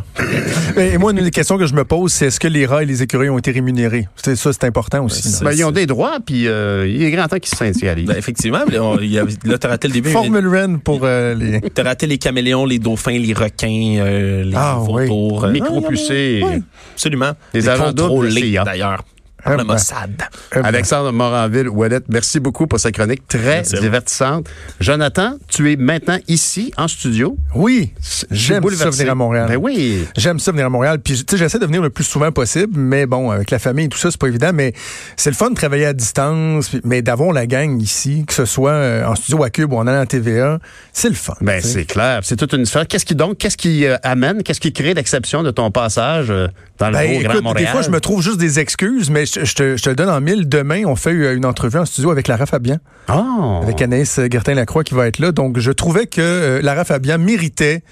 Et 0.76 0.96
moi, 0.96 1.10
une 1.10 1.24
des 1.24 1.32
questions 1.32 1.58
que 1.58 1.66
je 1.66 1.74
me 1.74 1.84
pose, 1.84 2.12
c'est 2.12 2.26
est-ce 2.26 2.38
que 2.38 2.46
les 2.46 2.66
rats 2.66 2.84
et 2.84 2.86
les 2.86 3.02
écureuils 3.02 3.30
ont 3.30 3.38
été 3.38 3.50
rémunérés? 3.50 4.06
C'est 4.14 4.36
ça, 4.36 4.52
c'est 4.52 4.62
important 4.62 5.04
aussi. 5.04 5.42
Ben, 5.42 5.50
ils 5.50 5.64
ont 5.64 5.72
des 5.72 5.86
droits, 5.86 6.18
puis 6.24 6.46
euh, 6.46 6.86
il 6.86 7.02
est 7.02 7.10
grand 7.10 7.26
temps 7.26 7.38
qu'ils 7.38 7.50
se 7.50 7.56
syndicalisent. 7.56 8.06
Ben, 8.06 8.16
effectivement, 8.16 8.60
il 8.68 9.10
y 9.10 9.18
a, 9.18 9.24
là, 9.44 9.58
t'as 9.58 9.68
raté 9.70 9.88
le 9.88 9.94
début. 9.94 10.10
Formule 10.10 10.46
Ren 10.46 10.78
pour 10.78 11.00
euh, 11.02 11.34
les... 11.34 11.60
T'as 11.62 11.82
raté 11.82 12.06
les 12.06 12.18
caméléons, 12.18 12.64
les 12.64 12.78
dauphins, 12.78 13.18
les 13.18 13.32
requins, 13.32 13.96
euh, 13.98 14.44
les 14.44 14.54
ah, 14.54 14.78
vautours. 14.78 15.42
Oui. 15.46 15.52
Micropulsés. 15.52 16.42
Ah, 16.44 16.54
absolument. 16.92 17.32
Des 17.52 17.68
agents 17.68 17.92
d'ailleurs. 17.92 19.02
Ah, 19.44 19.56
le. 19.56 19.64
Mossad. 19.64 20.22
Alexandre 20.52 21.12
Moranville, 21.12 21.68
Ouellet, 21.68 22.00
merci 22.08 22.40
beaucoup 22.40 22.66
pour 22.66 22.80
cette 22.80 22.94
chronique 22.94 23.26
très 23.28 23.62
divertissante. 23.62 24.48
Jonathan, 24.80 25.34
tu 25.48 25.72
es 25.72 25.76
maintenant 25.76 26.18
ici, 26.26 26.72
en 26.76 26.88
studio. 26.88 27.36
Oui, 27.54 27.92
j'aime 28.30 28.68
ça 28.70 28.90
venir 28.90 29.12
à 29.12 29.14
Montréal. 29.14 29.46
Ben 29.48 29.56
oui. 29.56 30.06
J'aime 30.16 30.38
ça 30.38 30.52
venir 30.52 30.66
à 30.66 30.70
Montréal. 30.70 30.98
Puis, 30.98 31.14
tu 31.14 31.24
sais, 31.30 31.36
j'essaie 31.36 31.58
de 31.58 31.66
venir 31.66 31.82
le 31.82 31.90
plus 31.90 32.04
souvent 32.04 32.32
possible, 32.32 32.78
mais 32.78 33.06
bon, 33.06 33.30
avec 33.30 33.50
la 33.50 33.58
famille 33.58 33.86
et 33.86 33.88
tout 33.88 33.98
ça, 33.98 34.10
c'est 34.10 34.20
pas 34.20 34.28
évident. 34.28 34.50
Mais 34.52 34.72
c'est 35.16 35.30
le 35.30 35.36
fun 35.36 35.50
de 35.50 35.54
travailler 35.54 35.86
à 35.86 35.92
distance, 35.92 36.70
mais 36.84 37.02
d'avoir 37.02 37.32
la 37.32 37.46
gang 37.46 37.80
ici, 37.80 38.24
que 38.26 38.34
ce 38.34 38.44
soit 38.44 38.72
euh, 38.72 39.04
en 39.04 39.14
studio 39.14 39.42
à 39.44 39.50
Cube 39.50 39.72
ou 39.72 39.76
en 39.76 39.86
allant 39.86 40.00
à 40.00 40.06
TVA, 40.06 40.58
c'est 40.92 41.08
le 41.08 41.14
fun. 41.14 41.34
Ben, 41.40 41.60
c'est 41.62 41.84
clair. 41.84 42.20
C'est 42.22 42.36
toute 42.36 42.52
une 42.52 42.66
sphère. 42.66 42.86
Qu'est-ce 42.86 43.06
qui, 43.06 43.14
donc, 43.14 43.38
qu'est-ce 43.38 43.56
qui 43.56 43.86
euh, 43.86 43.96
amène, 44.02 44.42
qu'est-ce 44.42 44.60
qui 44.60 44.72
crée 44.72 44.94
l'exception 44.94 45.42
de 45.42 45.50
ton 45.50 45.70
passage 45.70 46.30
euh, 46.30 46.48
dans 46.78 46.88
le 46.88 46.94
ben, 46.94 47.22
Grand 47.22 47.42
Montréal? 47.42 47.66
Des 47.66 47.70
fois, 47.70 47.82
je 47.82 47.90
me 47.90 48.00
trouve 48.00 48.22
juste 48.22 48.38
des 48.38 48.58
excuses, 48.58 49.10
mais 49.10 49.26
je, 49.34 49.54
te, 49.54 49.76
je, 49.76 49.82
te, 49.82 49.90
le 49.90 49.96
donne 49.96 50.10
en 50.10 50.20
mille. 50.20 50.48
Demain, 50.48 50.84
on 50.86 50.96
fait 50.96 51.12
une 51.12 51.46
entrevue 51.46 51.78
en 51.78 51.84
studio 51.84 52.10
avec 52.10 52.28
Lara 52.28 52.46
Fabian. 52.46 52.78
Oh. 53.08 53.60
Avec 53.62 53.80
Anaïs 53.82 54.20
Gertin-Lacroix 54.30 54.84
qui 54.84 54.94
va 54.94 55.06
être 55.06 55.18
là. 55.18 55.32
Donc, 55.32 55.58
je 55.58 55.70
trouvais 55.70 56.06
que 56.06 56.20
euh, 56.20 56.62
Lara 56.62 56.84
Fabian 56.84 57.18
méritait 57.18 57.82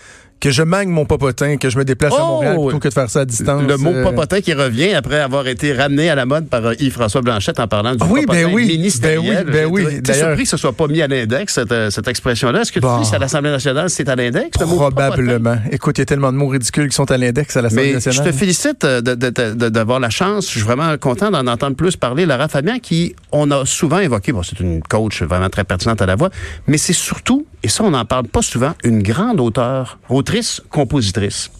que 0.40 0.50
je 0.50 0.62
mangue 0.62 0.88
mon 0.88 1.04
popotin, 1.04 1.56
que 1.56 1.70
je 1.70 1.78
me 1.78 1.84
déplace 1.84 2.14
à 2.14 2.18
Montréal 2.18 2.56
oh! 2.58 2.66
plutôt 2.66 2.78
que 2.78 2.88
de 2.88 2.92
faire 2.92 3.10
ça 3.10 3.20
à 3.20 3.24
distance. 3.24 3.62
Le 3.62 3.76
mot 3.76 3.90
euh, 3.90 4.02
popotin 4.02 4.40
qui 4.40 4.52
revient 4.52 4.92
après 4.92 5.20
avoir 5.20 5.46
été 5.46 5.72
ramené 5.72 6.10
à 6.10 6.14
la 6.14 6.26
mode 6.26 6.48
par 6.48 6.64
euh, 6.66 6.74
Yves-François 6.78 7.22
Blanchette 7.22 7.58
en 7.58 7.66
parlant 7.66 7.92
du 7.92 7.98
ah 8.00 8.06
oui, 8.10 8.22
popotin 8.22 8.46
ben 8.46 8.54
oui, 8.54 8.66
ministériel. 8.66 9.44
Ben 9.44 9.66
oui, 9.66 9.84
ben 9.84 9.94
oui. 9.94 10.02
T'es 10.02 10.14
surpris 10.14 10.44
que 10.44 10.48
ce 10.48 10.56
soit 10.56 10.72
pas 10.72 10.88
mis 10.88 11.00
à 11.00 11.08
l'index, 11.08 11.54
cette, 11.54 11.72
euh, 11.72 11.90
cette 11.90 12.06
expression-là. 12.08 12.60
Est-ce 12.60 12.72
que 12.72 12.80
tu 12.80 12.86
dis 12.86 13.14
à 13.14 13.18
l'Assemblée 13.18 13.50
nationale, 13.50 13.90
c'est 13.90 14.08
à 14.08 14.16
l'index? 14.16 14.58
Probablement. 14.58 15.56
Écoute, 15.72 15.98
il 15.98 16.02
y 16.02 16.02
a 16.02 16.06
tellement 16.06 16.32
de 16.32 16.36
mots 16.36 16.48
ridicules 16.48 16.88
qui 16.88 16.94
sont 16.94 17.10
à 17.10 17.16
l'index 17.16 17.56
à 17.56 17.62
l'Assemblée 17.62 17.94
nationale. 17.94 18.24
Je 18.24 18.30
te 18.30 18.36
félicite 18.36 18.84
d'avoir 18.84 20.00
la 20.00 20.10
chance. 20.10 20.46
Je 20.46 20.50
suis 20.50 20.60
vraiment 20.60 20.96
content 20.98 21.30
d'en 21.30 21.46
entendre 21.46 21.76
plus 21.76 21.96
parler. 21.96 22.26
Lara 22.26 22.48
Fabien, 22.48 22.78
qui 22.78 23.14
on 23.32 23.50
a 23.50 23.64
souvent 23.64 23.98
évoqué, 23.98 24.32
bon, 24.32 24.42
c'est 24.42 24.60
une 24.60 24.82
coach 24.82 25.22
vraiment 25.22 25.48
très 25.48 25.64
pertinente 25.64 26.02
à 26.02 26.06
la 26.06 26.16
voix, 26.16 26.30
mais 26.66 26.78
c'est 26.78 26.92
surtout, 26.92 27.46
et 27.62 27.68
ça 27.68 27.84
on 27.84 27.90
n'en 27.90 28.04
parle 28.04 28.26
pas 28.28 28.42
souvent, 28.42 28.72
une 28.84 29.02
grande 29.02 29.40
auteure, 29.40 29.98
autrice, 30.08 30.25
compositrice 30.70 31.50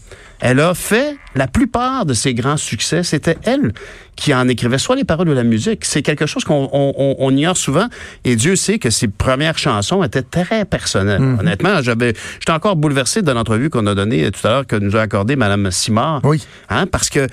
elle 0.40 0.60
a 0.60 0.74
fait 0.74 1.16
la 1.34 1.46
plupart 1.46 2.04
de 2.04 2.14
ses 2.14 2.34
grands 2.34 2.56
succès. 2.56 3.02
C'était 3.02 3.38
elle 3.44 3.72
qui 4.16 4.34
en 4.34 4.48
écrivait 4.48 4.78
soit 4.78 4.96
les 4.96 5.04
paroles 5.04 5.28
ou 5.28 5.34
la 5.34 5.44
musique. 5.44 5.84
C'est 5.84 6.02
quelque 6.02 6.26
chose 6.26 6.44
qu'on 6.44 6.68
on, 6.72 7.30
ignore 7.30 7.56
souvent. 7.56 7.86
Et 8.24 8.36
Dieu 8.36 8.56
sait 8.56 8.78
que 8.78 8.90
ses 8.90 9.08
premières 9.08 9.58
chansons 9.58 10.02
étaient 10.02 10.22
très 10.22 10.64
personnelles. 10.64 11.20
Mhm. 11.20 11.38
Honnêtement, 11.40 11.82
j'avais, 11.82 12.14
j'étais 12.38 12.52
encore 12.52 12.76
bouleversé 12.76 13.22
de 13.22 13.32
l'entrevue 13.32 13.70
qu'on 13.70 13.86
a 13.86 13.94
donnée 13.94 14.30
tout 14.30 14.46
à 14.46 14.50
l'heure, 14.50 14.66
que 14.66 14.76
nous 14.76 14.96
a 14.96 15.00
accordé 15.00 15.36
Mme 15.36 15.70
Simard. 15.70 16.20
Oui. 16.24 16.46
Hein, 16.68 16.86
parce 16.86 17.08
que 17.08 17.26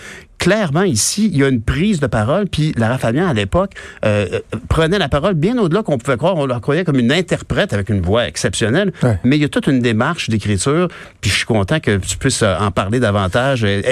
clairement, 0.44 0.84
ici, 0.84 1.30
il 1.32 1.38
y 1.38 1.44
a 1.44 1.48
une 1.48 1.62
prise 1.62 2.02
de 2.02 2.08
parole. 2.08 2.48
Puis 2.50 2.74
Lara 2.76 2.98
Fabian, 2.98 3.28
à 3.28 3.34
l'époque, 3.34 3.72
euh, 4.04 4.28
euh, 4.34 4.40
prenait 4.68 5.00
la 5.00 5.08
parole 5.08 5.36
bien 5.36 5.58
au-delà 5.58 5.84
qu'on 5.84 5.98
pouvait 5.98 6.18
croire. 6.18 6.36
On 6.36 6.46
la 6.46 6.60
croyait 6.60 6.84
comme 6.84 7.00
une 7.00 7.14
interprète 7.14 7.72
avec 7.72 7.90
une 7.90 8.02
voix 8.02 8.28
exceptionnelle. 8.28 8.92
Mais 9.24 9.38
il 9.38 9.42
y 9.42 9.46
a 9.46 9.50
toute 9.50 9.68
une 9.68 9.80
démarche 9.80 10.30
d'écriture. 10.30 10.90
Puis 11.22 11.32
je 11.32 11.38
suis 11.38 11.46
content 11.46 11.80
que 11.80 11.96
tu 11.96 12.18
puisses 12.18 12.44
euh, 12.44 12.58
en 12.60 12.72
parler 12.72 13.00
davantage. 13.00 13.64
Elle, 13.64 13.84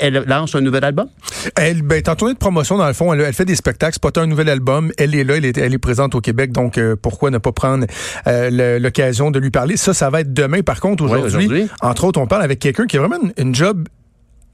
elle, 0.00 0.24
lance 0.26 0.54
un 0.54 0.62
nouvel 0.62 0.84
album? 0.84 1.06
Elle, 1.54 1.82
ben, 1.82 2.02
en 2.08 2.14
tournée 2.14 2.34
de 2.34 2.38
promotion, 2.38 2.78
dans 2.78 2.88
le 2.88 2.94
fond, 2.94 3.12
elle, 3.12 3.32
fait 3.34 3.44
des 3.44 3.56
spectacles. 3.56 3.98
C'est 4.02 4.12
pas 4.12 4.22
un 4.22 4.26
nouvel 4.26 4.48
album. 4.48 4.92
Elle 4.96 5.14
est 5.14 5.24
là. 5.24 5.36
Elle 5.36 5.44
est, 5.44 5.58
elle 5.58 5.74
est 5.74 5.78
présente 5.78 6.14
au 6.14 6.22
Québec. 6.22 6.50
Donc, 6.50 6.80
pourquoi 7.02 7.30
ne 7.30 7.38
pas 7.38 7.52
prendre 7.52 7.86
l'occasion 8.26 9.30
de 9.30 9.38
lui 9.38 9.50
parler? 9.50 9.76
Ça, 9.76 9.92
ça 9.92 10.08
va 10.08 10.22
être 10.22 10.32
demain. 10.32 10.62
Par 10.62 10.80
contre, 10.80 11.04
aujourd'hui, 11.04 11.68
entre 11.82 12.04
autres, 12.04 12.20
on 12.20 12.26
parle 12.26 12.42
avec 12.42 12.58
quelqu'un 12.58 12.86
qui 12.86 12.96
a 12.96 13.00
vraiment 13.00 13.18
une 13.36 13.54
job 13.54 13.86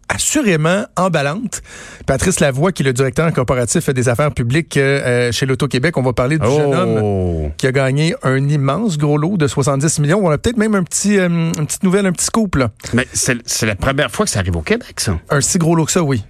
assurément 0.08 0.84
emballante. 0.96 1.62
Patrice 2.06 2.40
Lavoie, 2.40 2.72
qui 2.72 2.82
est 2.82 2.86
le 2.86 2.92
directeur 2.92 3.32
corporatif 3.32 3.90
des 3.90 4.08
affaires 4.08 4.32
publiques 4.32 4.76
euh, 4.76 5.32
chez 5.32 5.46
l'Auto-Québec, 5.46 5.96
on 5.96 6.02
va 6.02 6.12
parler 6.12 6.38
du 6.38 6.46
jeune 6.46 6.74
homme 6.74 7.00
oh! 7.02 7.50
qui 7.56 7.66
a 7.66 7.72
gagné 7.72 8.14
un 8.22 8.48
immense 8.48 8.98
gros 8.98 9.18
lot 9.18 9.36
de 9.36 9.46
70 9.46 9.98
millions. 9.98 10.20
On 10.24 10.30
a 10.30 10.38
peut-être 10.38 10.58
même 10.58 10.74
un 10.74 10.82
petit, 10.82 11.18
euh, 11.18 11.28
une 11.28 11.66
petite 11.66 11.82
nouvelle, 11.82 12.06
un 12.06 12.12
petit 12.12 12.26
scoop. 12.26 12.56
Là. 12.56 12.70
Mais 12.94 13.06
c'est 13.12 13.66
la 13.66 13.74
première 13.74 14.10
fois 14.10 14.26
que 14.26 14.30
ça 14.30 14.40
arrive 14.40 14.56
au 14.56 14.62
Québec, 14.62 15.00
ça. 15.00 15.18
Un 15.30 15.40
si 15.40 15.58
gros 15.58 15.74
lot 15.74 15.84
que 15.84 15.92
ça, 15.92 16.02
oui. 16.02 16.24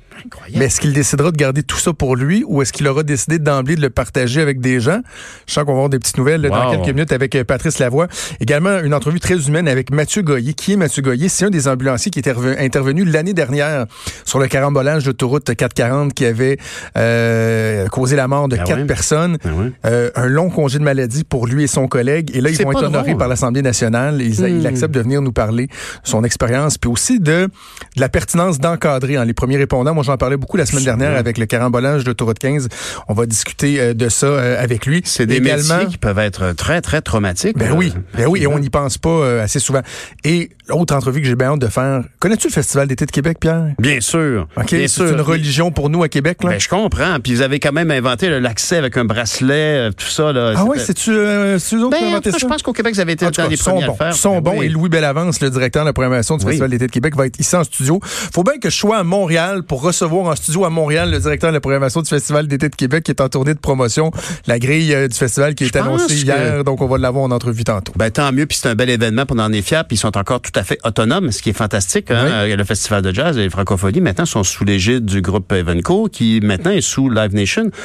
Mais 0.55 0.67
est-ce 0.67 0.81
qu'il 0.81 0.93
décidera 0.93 1.31
de 1.31 1.37
garder 1.37 1.63
tout 1.63 1.79
ça 1.79 1.93
pour 1.93 2.17
lui 2.17 2.45
ou 2.47 2.63
est-ce 2.63 2.73
qu'il 2.73 2.87
aura 2.89 3.03
décidé 3.03 3.39
d'emblée 3.39 3.77
de 3.77 3.81
le 3.81 3.91
partager 3.91 4.41
avec 4.41 4.61
des 4.61 4.81
gens? 4.81 5.01
Je 5.47 5.53
sens 5.53 5.65
qu'on 5.65 5.73
va 5.73 5.77
avoir 5.77 5.89
des 5.89 5.99
petites 5.99 6.19
nouvelles 6.19 6.43
dans 6.43 6.71
quelques 6.71 6.95
minutes 6.95 7.13
avec 7.13 7.35
euh, 7.35 7.45
Patrice 7.45 7.79
Lavoie. 7.79 8.09
Également, 8.41 8.79
une 8.81 8.95
entrevue 8.95 9.21
très 9.21 9.47
humaine 9.47 9.69
avec 9.69 9.91
Mathieu 9.91 10.23
Goyer. 10.23 10.55
Qui 10.55 10.73
est 10.75 10.77
Mathieu 10.77 11.03
Goyer? 11.03 11.29
C'est 11.29 11.47
un 11.47 11.51
des 11.51 11.69
ambulanciers 11.69 12.11
qui 12.11 12.19
était 12.19 12.35
intervenu 12.59 13.05
l'année 13.05 13.35
dernière 13.35 13.87
sur 14.25 14.39
le 14.39 14.47
carambolage 14.47 15.05
d'autoroute 15.05 15.55
440 15.55 16.15
qui 16.15 16.25
avait 16.25 16.59
euh, 16.97 17.87
causé 17.89 18.17
la 18.17 18.29
mort 18.29 18.49
de 18.49 18.57
ah 18.59 18.65
quatre 18.65 18.87
personnes. 18.87 19.39
Ah 19.45 19.49
euh, 19.87 20.11
un 20.15 20.27
long 20.27 20.51
congé 20.51 20.79
de 20.79 20.85
maladie 20.85 21.25
pour 21.25 21.47
lui 21.47 21.65
et 21.65 21.67
son 21.67 21.89
collègue. 21.89 22.31
Et 22.35 22.41
là, 22.41 22.51
ils 22.51 22.63
vont 22.63 22.73
être 22.73 22.85
honorés 22.85 23.15
par 23.15 23.29
l'Assemblée 23.29 23.63
nationale. 23.63 24.21
Ils, 24.21 24.41
Il 24.41 24.63
hmm. 24.63 24.67
accepte 24.67 24.95
de 24.95 25.01
venir 25.01 25.23
nous 25.23 25.33
parler 25.33 25.67
de 25.67 25.73
son 26.05 26.25
expérience, 26.25 26.79
puis 26.79 26.91
aussi 26.91 27.21
de, 27.21 27.49
la 27.97 28.09
pertinence 28.09 28.59
d'encadrer. 28.59 29.17
Hein, 29.17 29.25
les 29.25 29.35
premiers 29.35 29.57
répondants, 29.57 29.95
moi, 29.95 30.03
j'en 30.07 30.17
parlais 30.17 30.37
beaucoup 30.37 30.57
la 30.57 30.67
semaine 30.67 30.85
dernière 30.85 31.17
avec 31.17 31.37
le 31.39 31.47
carambolage 31.47 32.05
de 32.05 32.09
l'autoroute 32.09 32.39
15. 32.39 32.69
On 33.09 33.15
va 33.15 33.27
discuter 33.27 33.81
euh, 33.81 33.95
de 33.95 34.09
ça 34.09 34.27
euh, 34.27 34.63
avec 34.63 34.87
lui. 34.87 35.03
C'est 35.05 35.27
des 35.27 35.37
Également, 35.37 35.75
métiers 35.75 35.91
qui 35.91 35.99
peuvent 35.99 36.19
être 36.19 36.53
très, 36.53 36.81
très 36.81 37.03
traumatiques. 37.03 37.59
Ben 37.59 37.73
oui, 37.73 37.93
ben 38.15 38.27
oui, 38.27 38.43
et 38.43 38.47
on 38.47 38.59
n'y 38.59 38.71
pense 38.71 38.99
pas 38.99 39.11
euh, 39.11 39.43
assez 39.43 39.59
souvent. 39.59 39.83
Et 40.25 40.51
l'autre 40.69 40.95
entrevue 40.95 41.21
que 41.21 41.27
j'ai 41.27 41.35
bien 41.37 41.53
hâte 41.53 41.61
de 41.61 41.67
faire. 41.69 42.03
Connais-tu 42.19 42.49
le 42.49 42.53
Festival 42.53 42.89
d'été 42.89 43.07
de 43.07 43.11
Québec, 43.11 43.39
Pierre? 43.41 43.69
Bien 43.79 44.01
sûr. 44.01 44.49
Bien 44.69 44.87
c'est 44.89 45.03
une 45.11 45.21
religion 45.21 45.71
pour 45.71 45.91
nous 45.91 46.03
à 46.03 46.09
Québec, 46.09 46.43
là? 46.43 46.51
Ben, 46.51 46.61
je 46.61 46.69
comprends. 46.69 47.19
Puis 47.23 47.35
vous 47.35 47.43
avez 47.43 47.61
quand 47.61 47.73
même 47.73 47.91
inventé 47.91 48.29
l'accès 48.41 48.77
avec 48.77 48.97
un 48.97 49.05
bracelet, 49.05 49.89
euh, 49.89 49.91
tout 49.93 50.07
ça. 50.07 50.33
Là. 50.33 50.55
Ah 50.57 50.65
ouais, 50.65 50.79
c'est-tu 50.79 51.11
euh, 51.13 51.57
autres 51.57 51.67
qui 51.69 51.75
ont 51.77 51.89
Ben, 51.91 52.05
inventé 52.09 52.31
je 52.39 52.47
pense 52.47 52.63
qu'au 52.63 52.73
Québec, 52.73 52.95
vous 52.95 53.01
avez 53.01 53.13
été 53.13 53.25
En 53.27 53.29
dans 53.31 53.35
cas, 53.35 53.49
les 53.49 53.57
sont 53.57 53.71
premiers 53.73 53.85
à 53.85 53.87
bons. 53.89 53.93
le 53.93 53.99
faire. 53.99 54.15
sont 54.15 54.35
Ben 54.41 54.41
bons. 54.53 54.59
oui. 54.61 54.67
Et 54.67 54.69
Louis 54.69 54.89
Bellavance, 54.89 55.41
le 55.41 55.51
directeur 55.51 55.83
de 55.85 55.89
la 55.89 55.93
programmation 55.93 56.37
du 56.37 56.45
Oui. 56.45 56.51
Festival 56.53 56.71
d'été 56.71 56.87
de 56.87 56.93
Québec, 56.93 57.17
va 57.17 57.27
être 57.27 57.39
ici 57.39 57.55
en 57.57 57.65
studio. 57.65 58.01
Faut 58.03 58.43
bien 58.43 58.59
que 58.59 58.71
je 58.71 58.77
sois 58.77 58.99
à 58.99 59.05
Montréal 59.05 59.63
pour 59.63 59.83
recevoir 59.83 60.27
en 60.27 60.37
studio 60.37 60.65
à 60.65 60.71
Montréal 60.71 61.11
le 61.11 61.19
directeur 61.19 61.51
de 61.51 61.55
la 61.55 61.61
programmation 61.61 62.03
du 62.03 62.09
Festival 62.09 62.47
d'été 62.49 62.69
de 62.69 62.75
Québec 62.77 63.05
qui 63.05 63.11
est 63.13 63.21
en 63.21 63.29
tournée 63.29 63.55
de 63.55 63.59
promotion. 63.59 64.11
La 64.47 64.59
grille 64.59 64.95
euh, 64.95 65.09
du 65.09 65.17
festival 65.17 65.55
qui 65.55 65.65
est 65.65 65.73
Je 65.73 65.79
annoncée 65.79 66.07
que- 66.09 66.13
hier, 66.27 66.65
donc 66.65 66.81
on 66.83 66.87
va 66.87 66.99
l'avoir 66.99 67.25
en 67.25 67.31
entrevue 67.31 67.65
tantôt. 67.65 67.93
Ben, 67.97 68.11
tant 68.11 68.33
mieux, 68.33 68.47
puis 68.47 68.59
c'est 68.61 68.69
un 68.69 68.75
bel 68.75 68.91
événement, 68.91 69.27
puis 69.27 69.37
on 69.39 69.43
en 69.43 69.53
est 69.53 69.63
fiers, 69.63 69.83
puis 69.89 69.97
ils 69.97 70.01
sont 70.01 70.17
encore 70.17 70.41
tout 70.41 70.56
à 70.57 70.65
fait 70.65 70.79
autonomes, 70.85 71.33
ce 71.33 71.43
qui 71.43 71.51
est 71.51 71.57
fantastique. 71.57 72.11
Hein? 72.11 72.25
Oui. 72.25 72.53
Euh, 72.53 72.57
Le 72.57 72.65
Festival 72.65 73.03
de 73.03 73.13
jazz 73.13 73.37
et 73.39 73.43
les 73.43 73.51
Francophonies, 73.51 74.01
maintenant, 74.01 74.27
sont 74.27 74.45
sous 74.45 74.65
l'égide 74.65 75.05
du 75.05 75.21
groupe 75.23 75.53
Evenco, 75.53 76.09
qui 76.09 76.41
maintenant 76.43 76.71
est 76.71 76.81
sous 76.81 77.09
Live 77.11 77.35
Nation. 77.35 77.71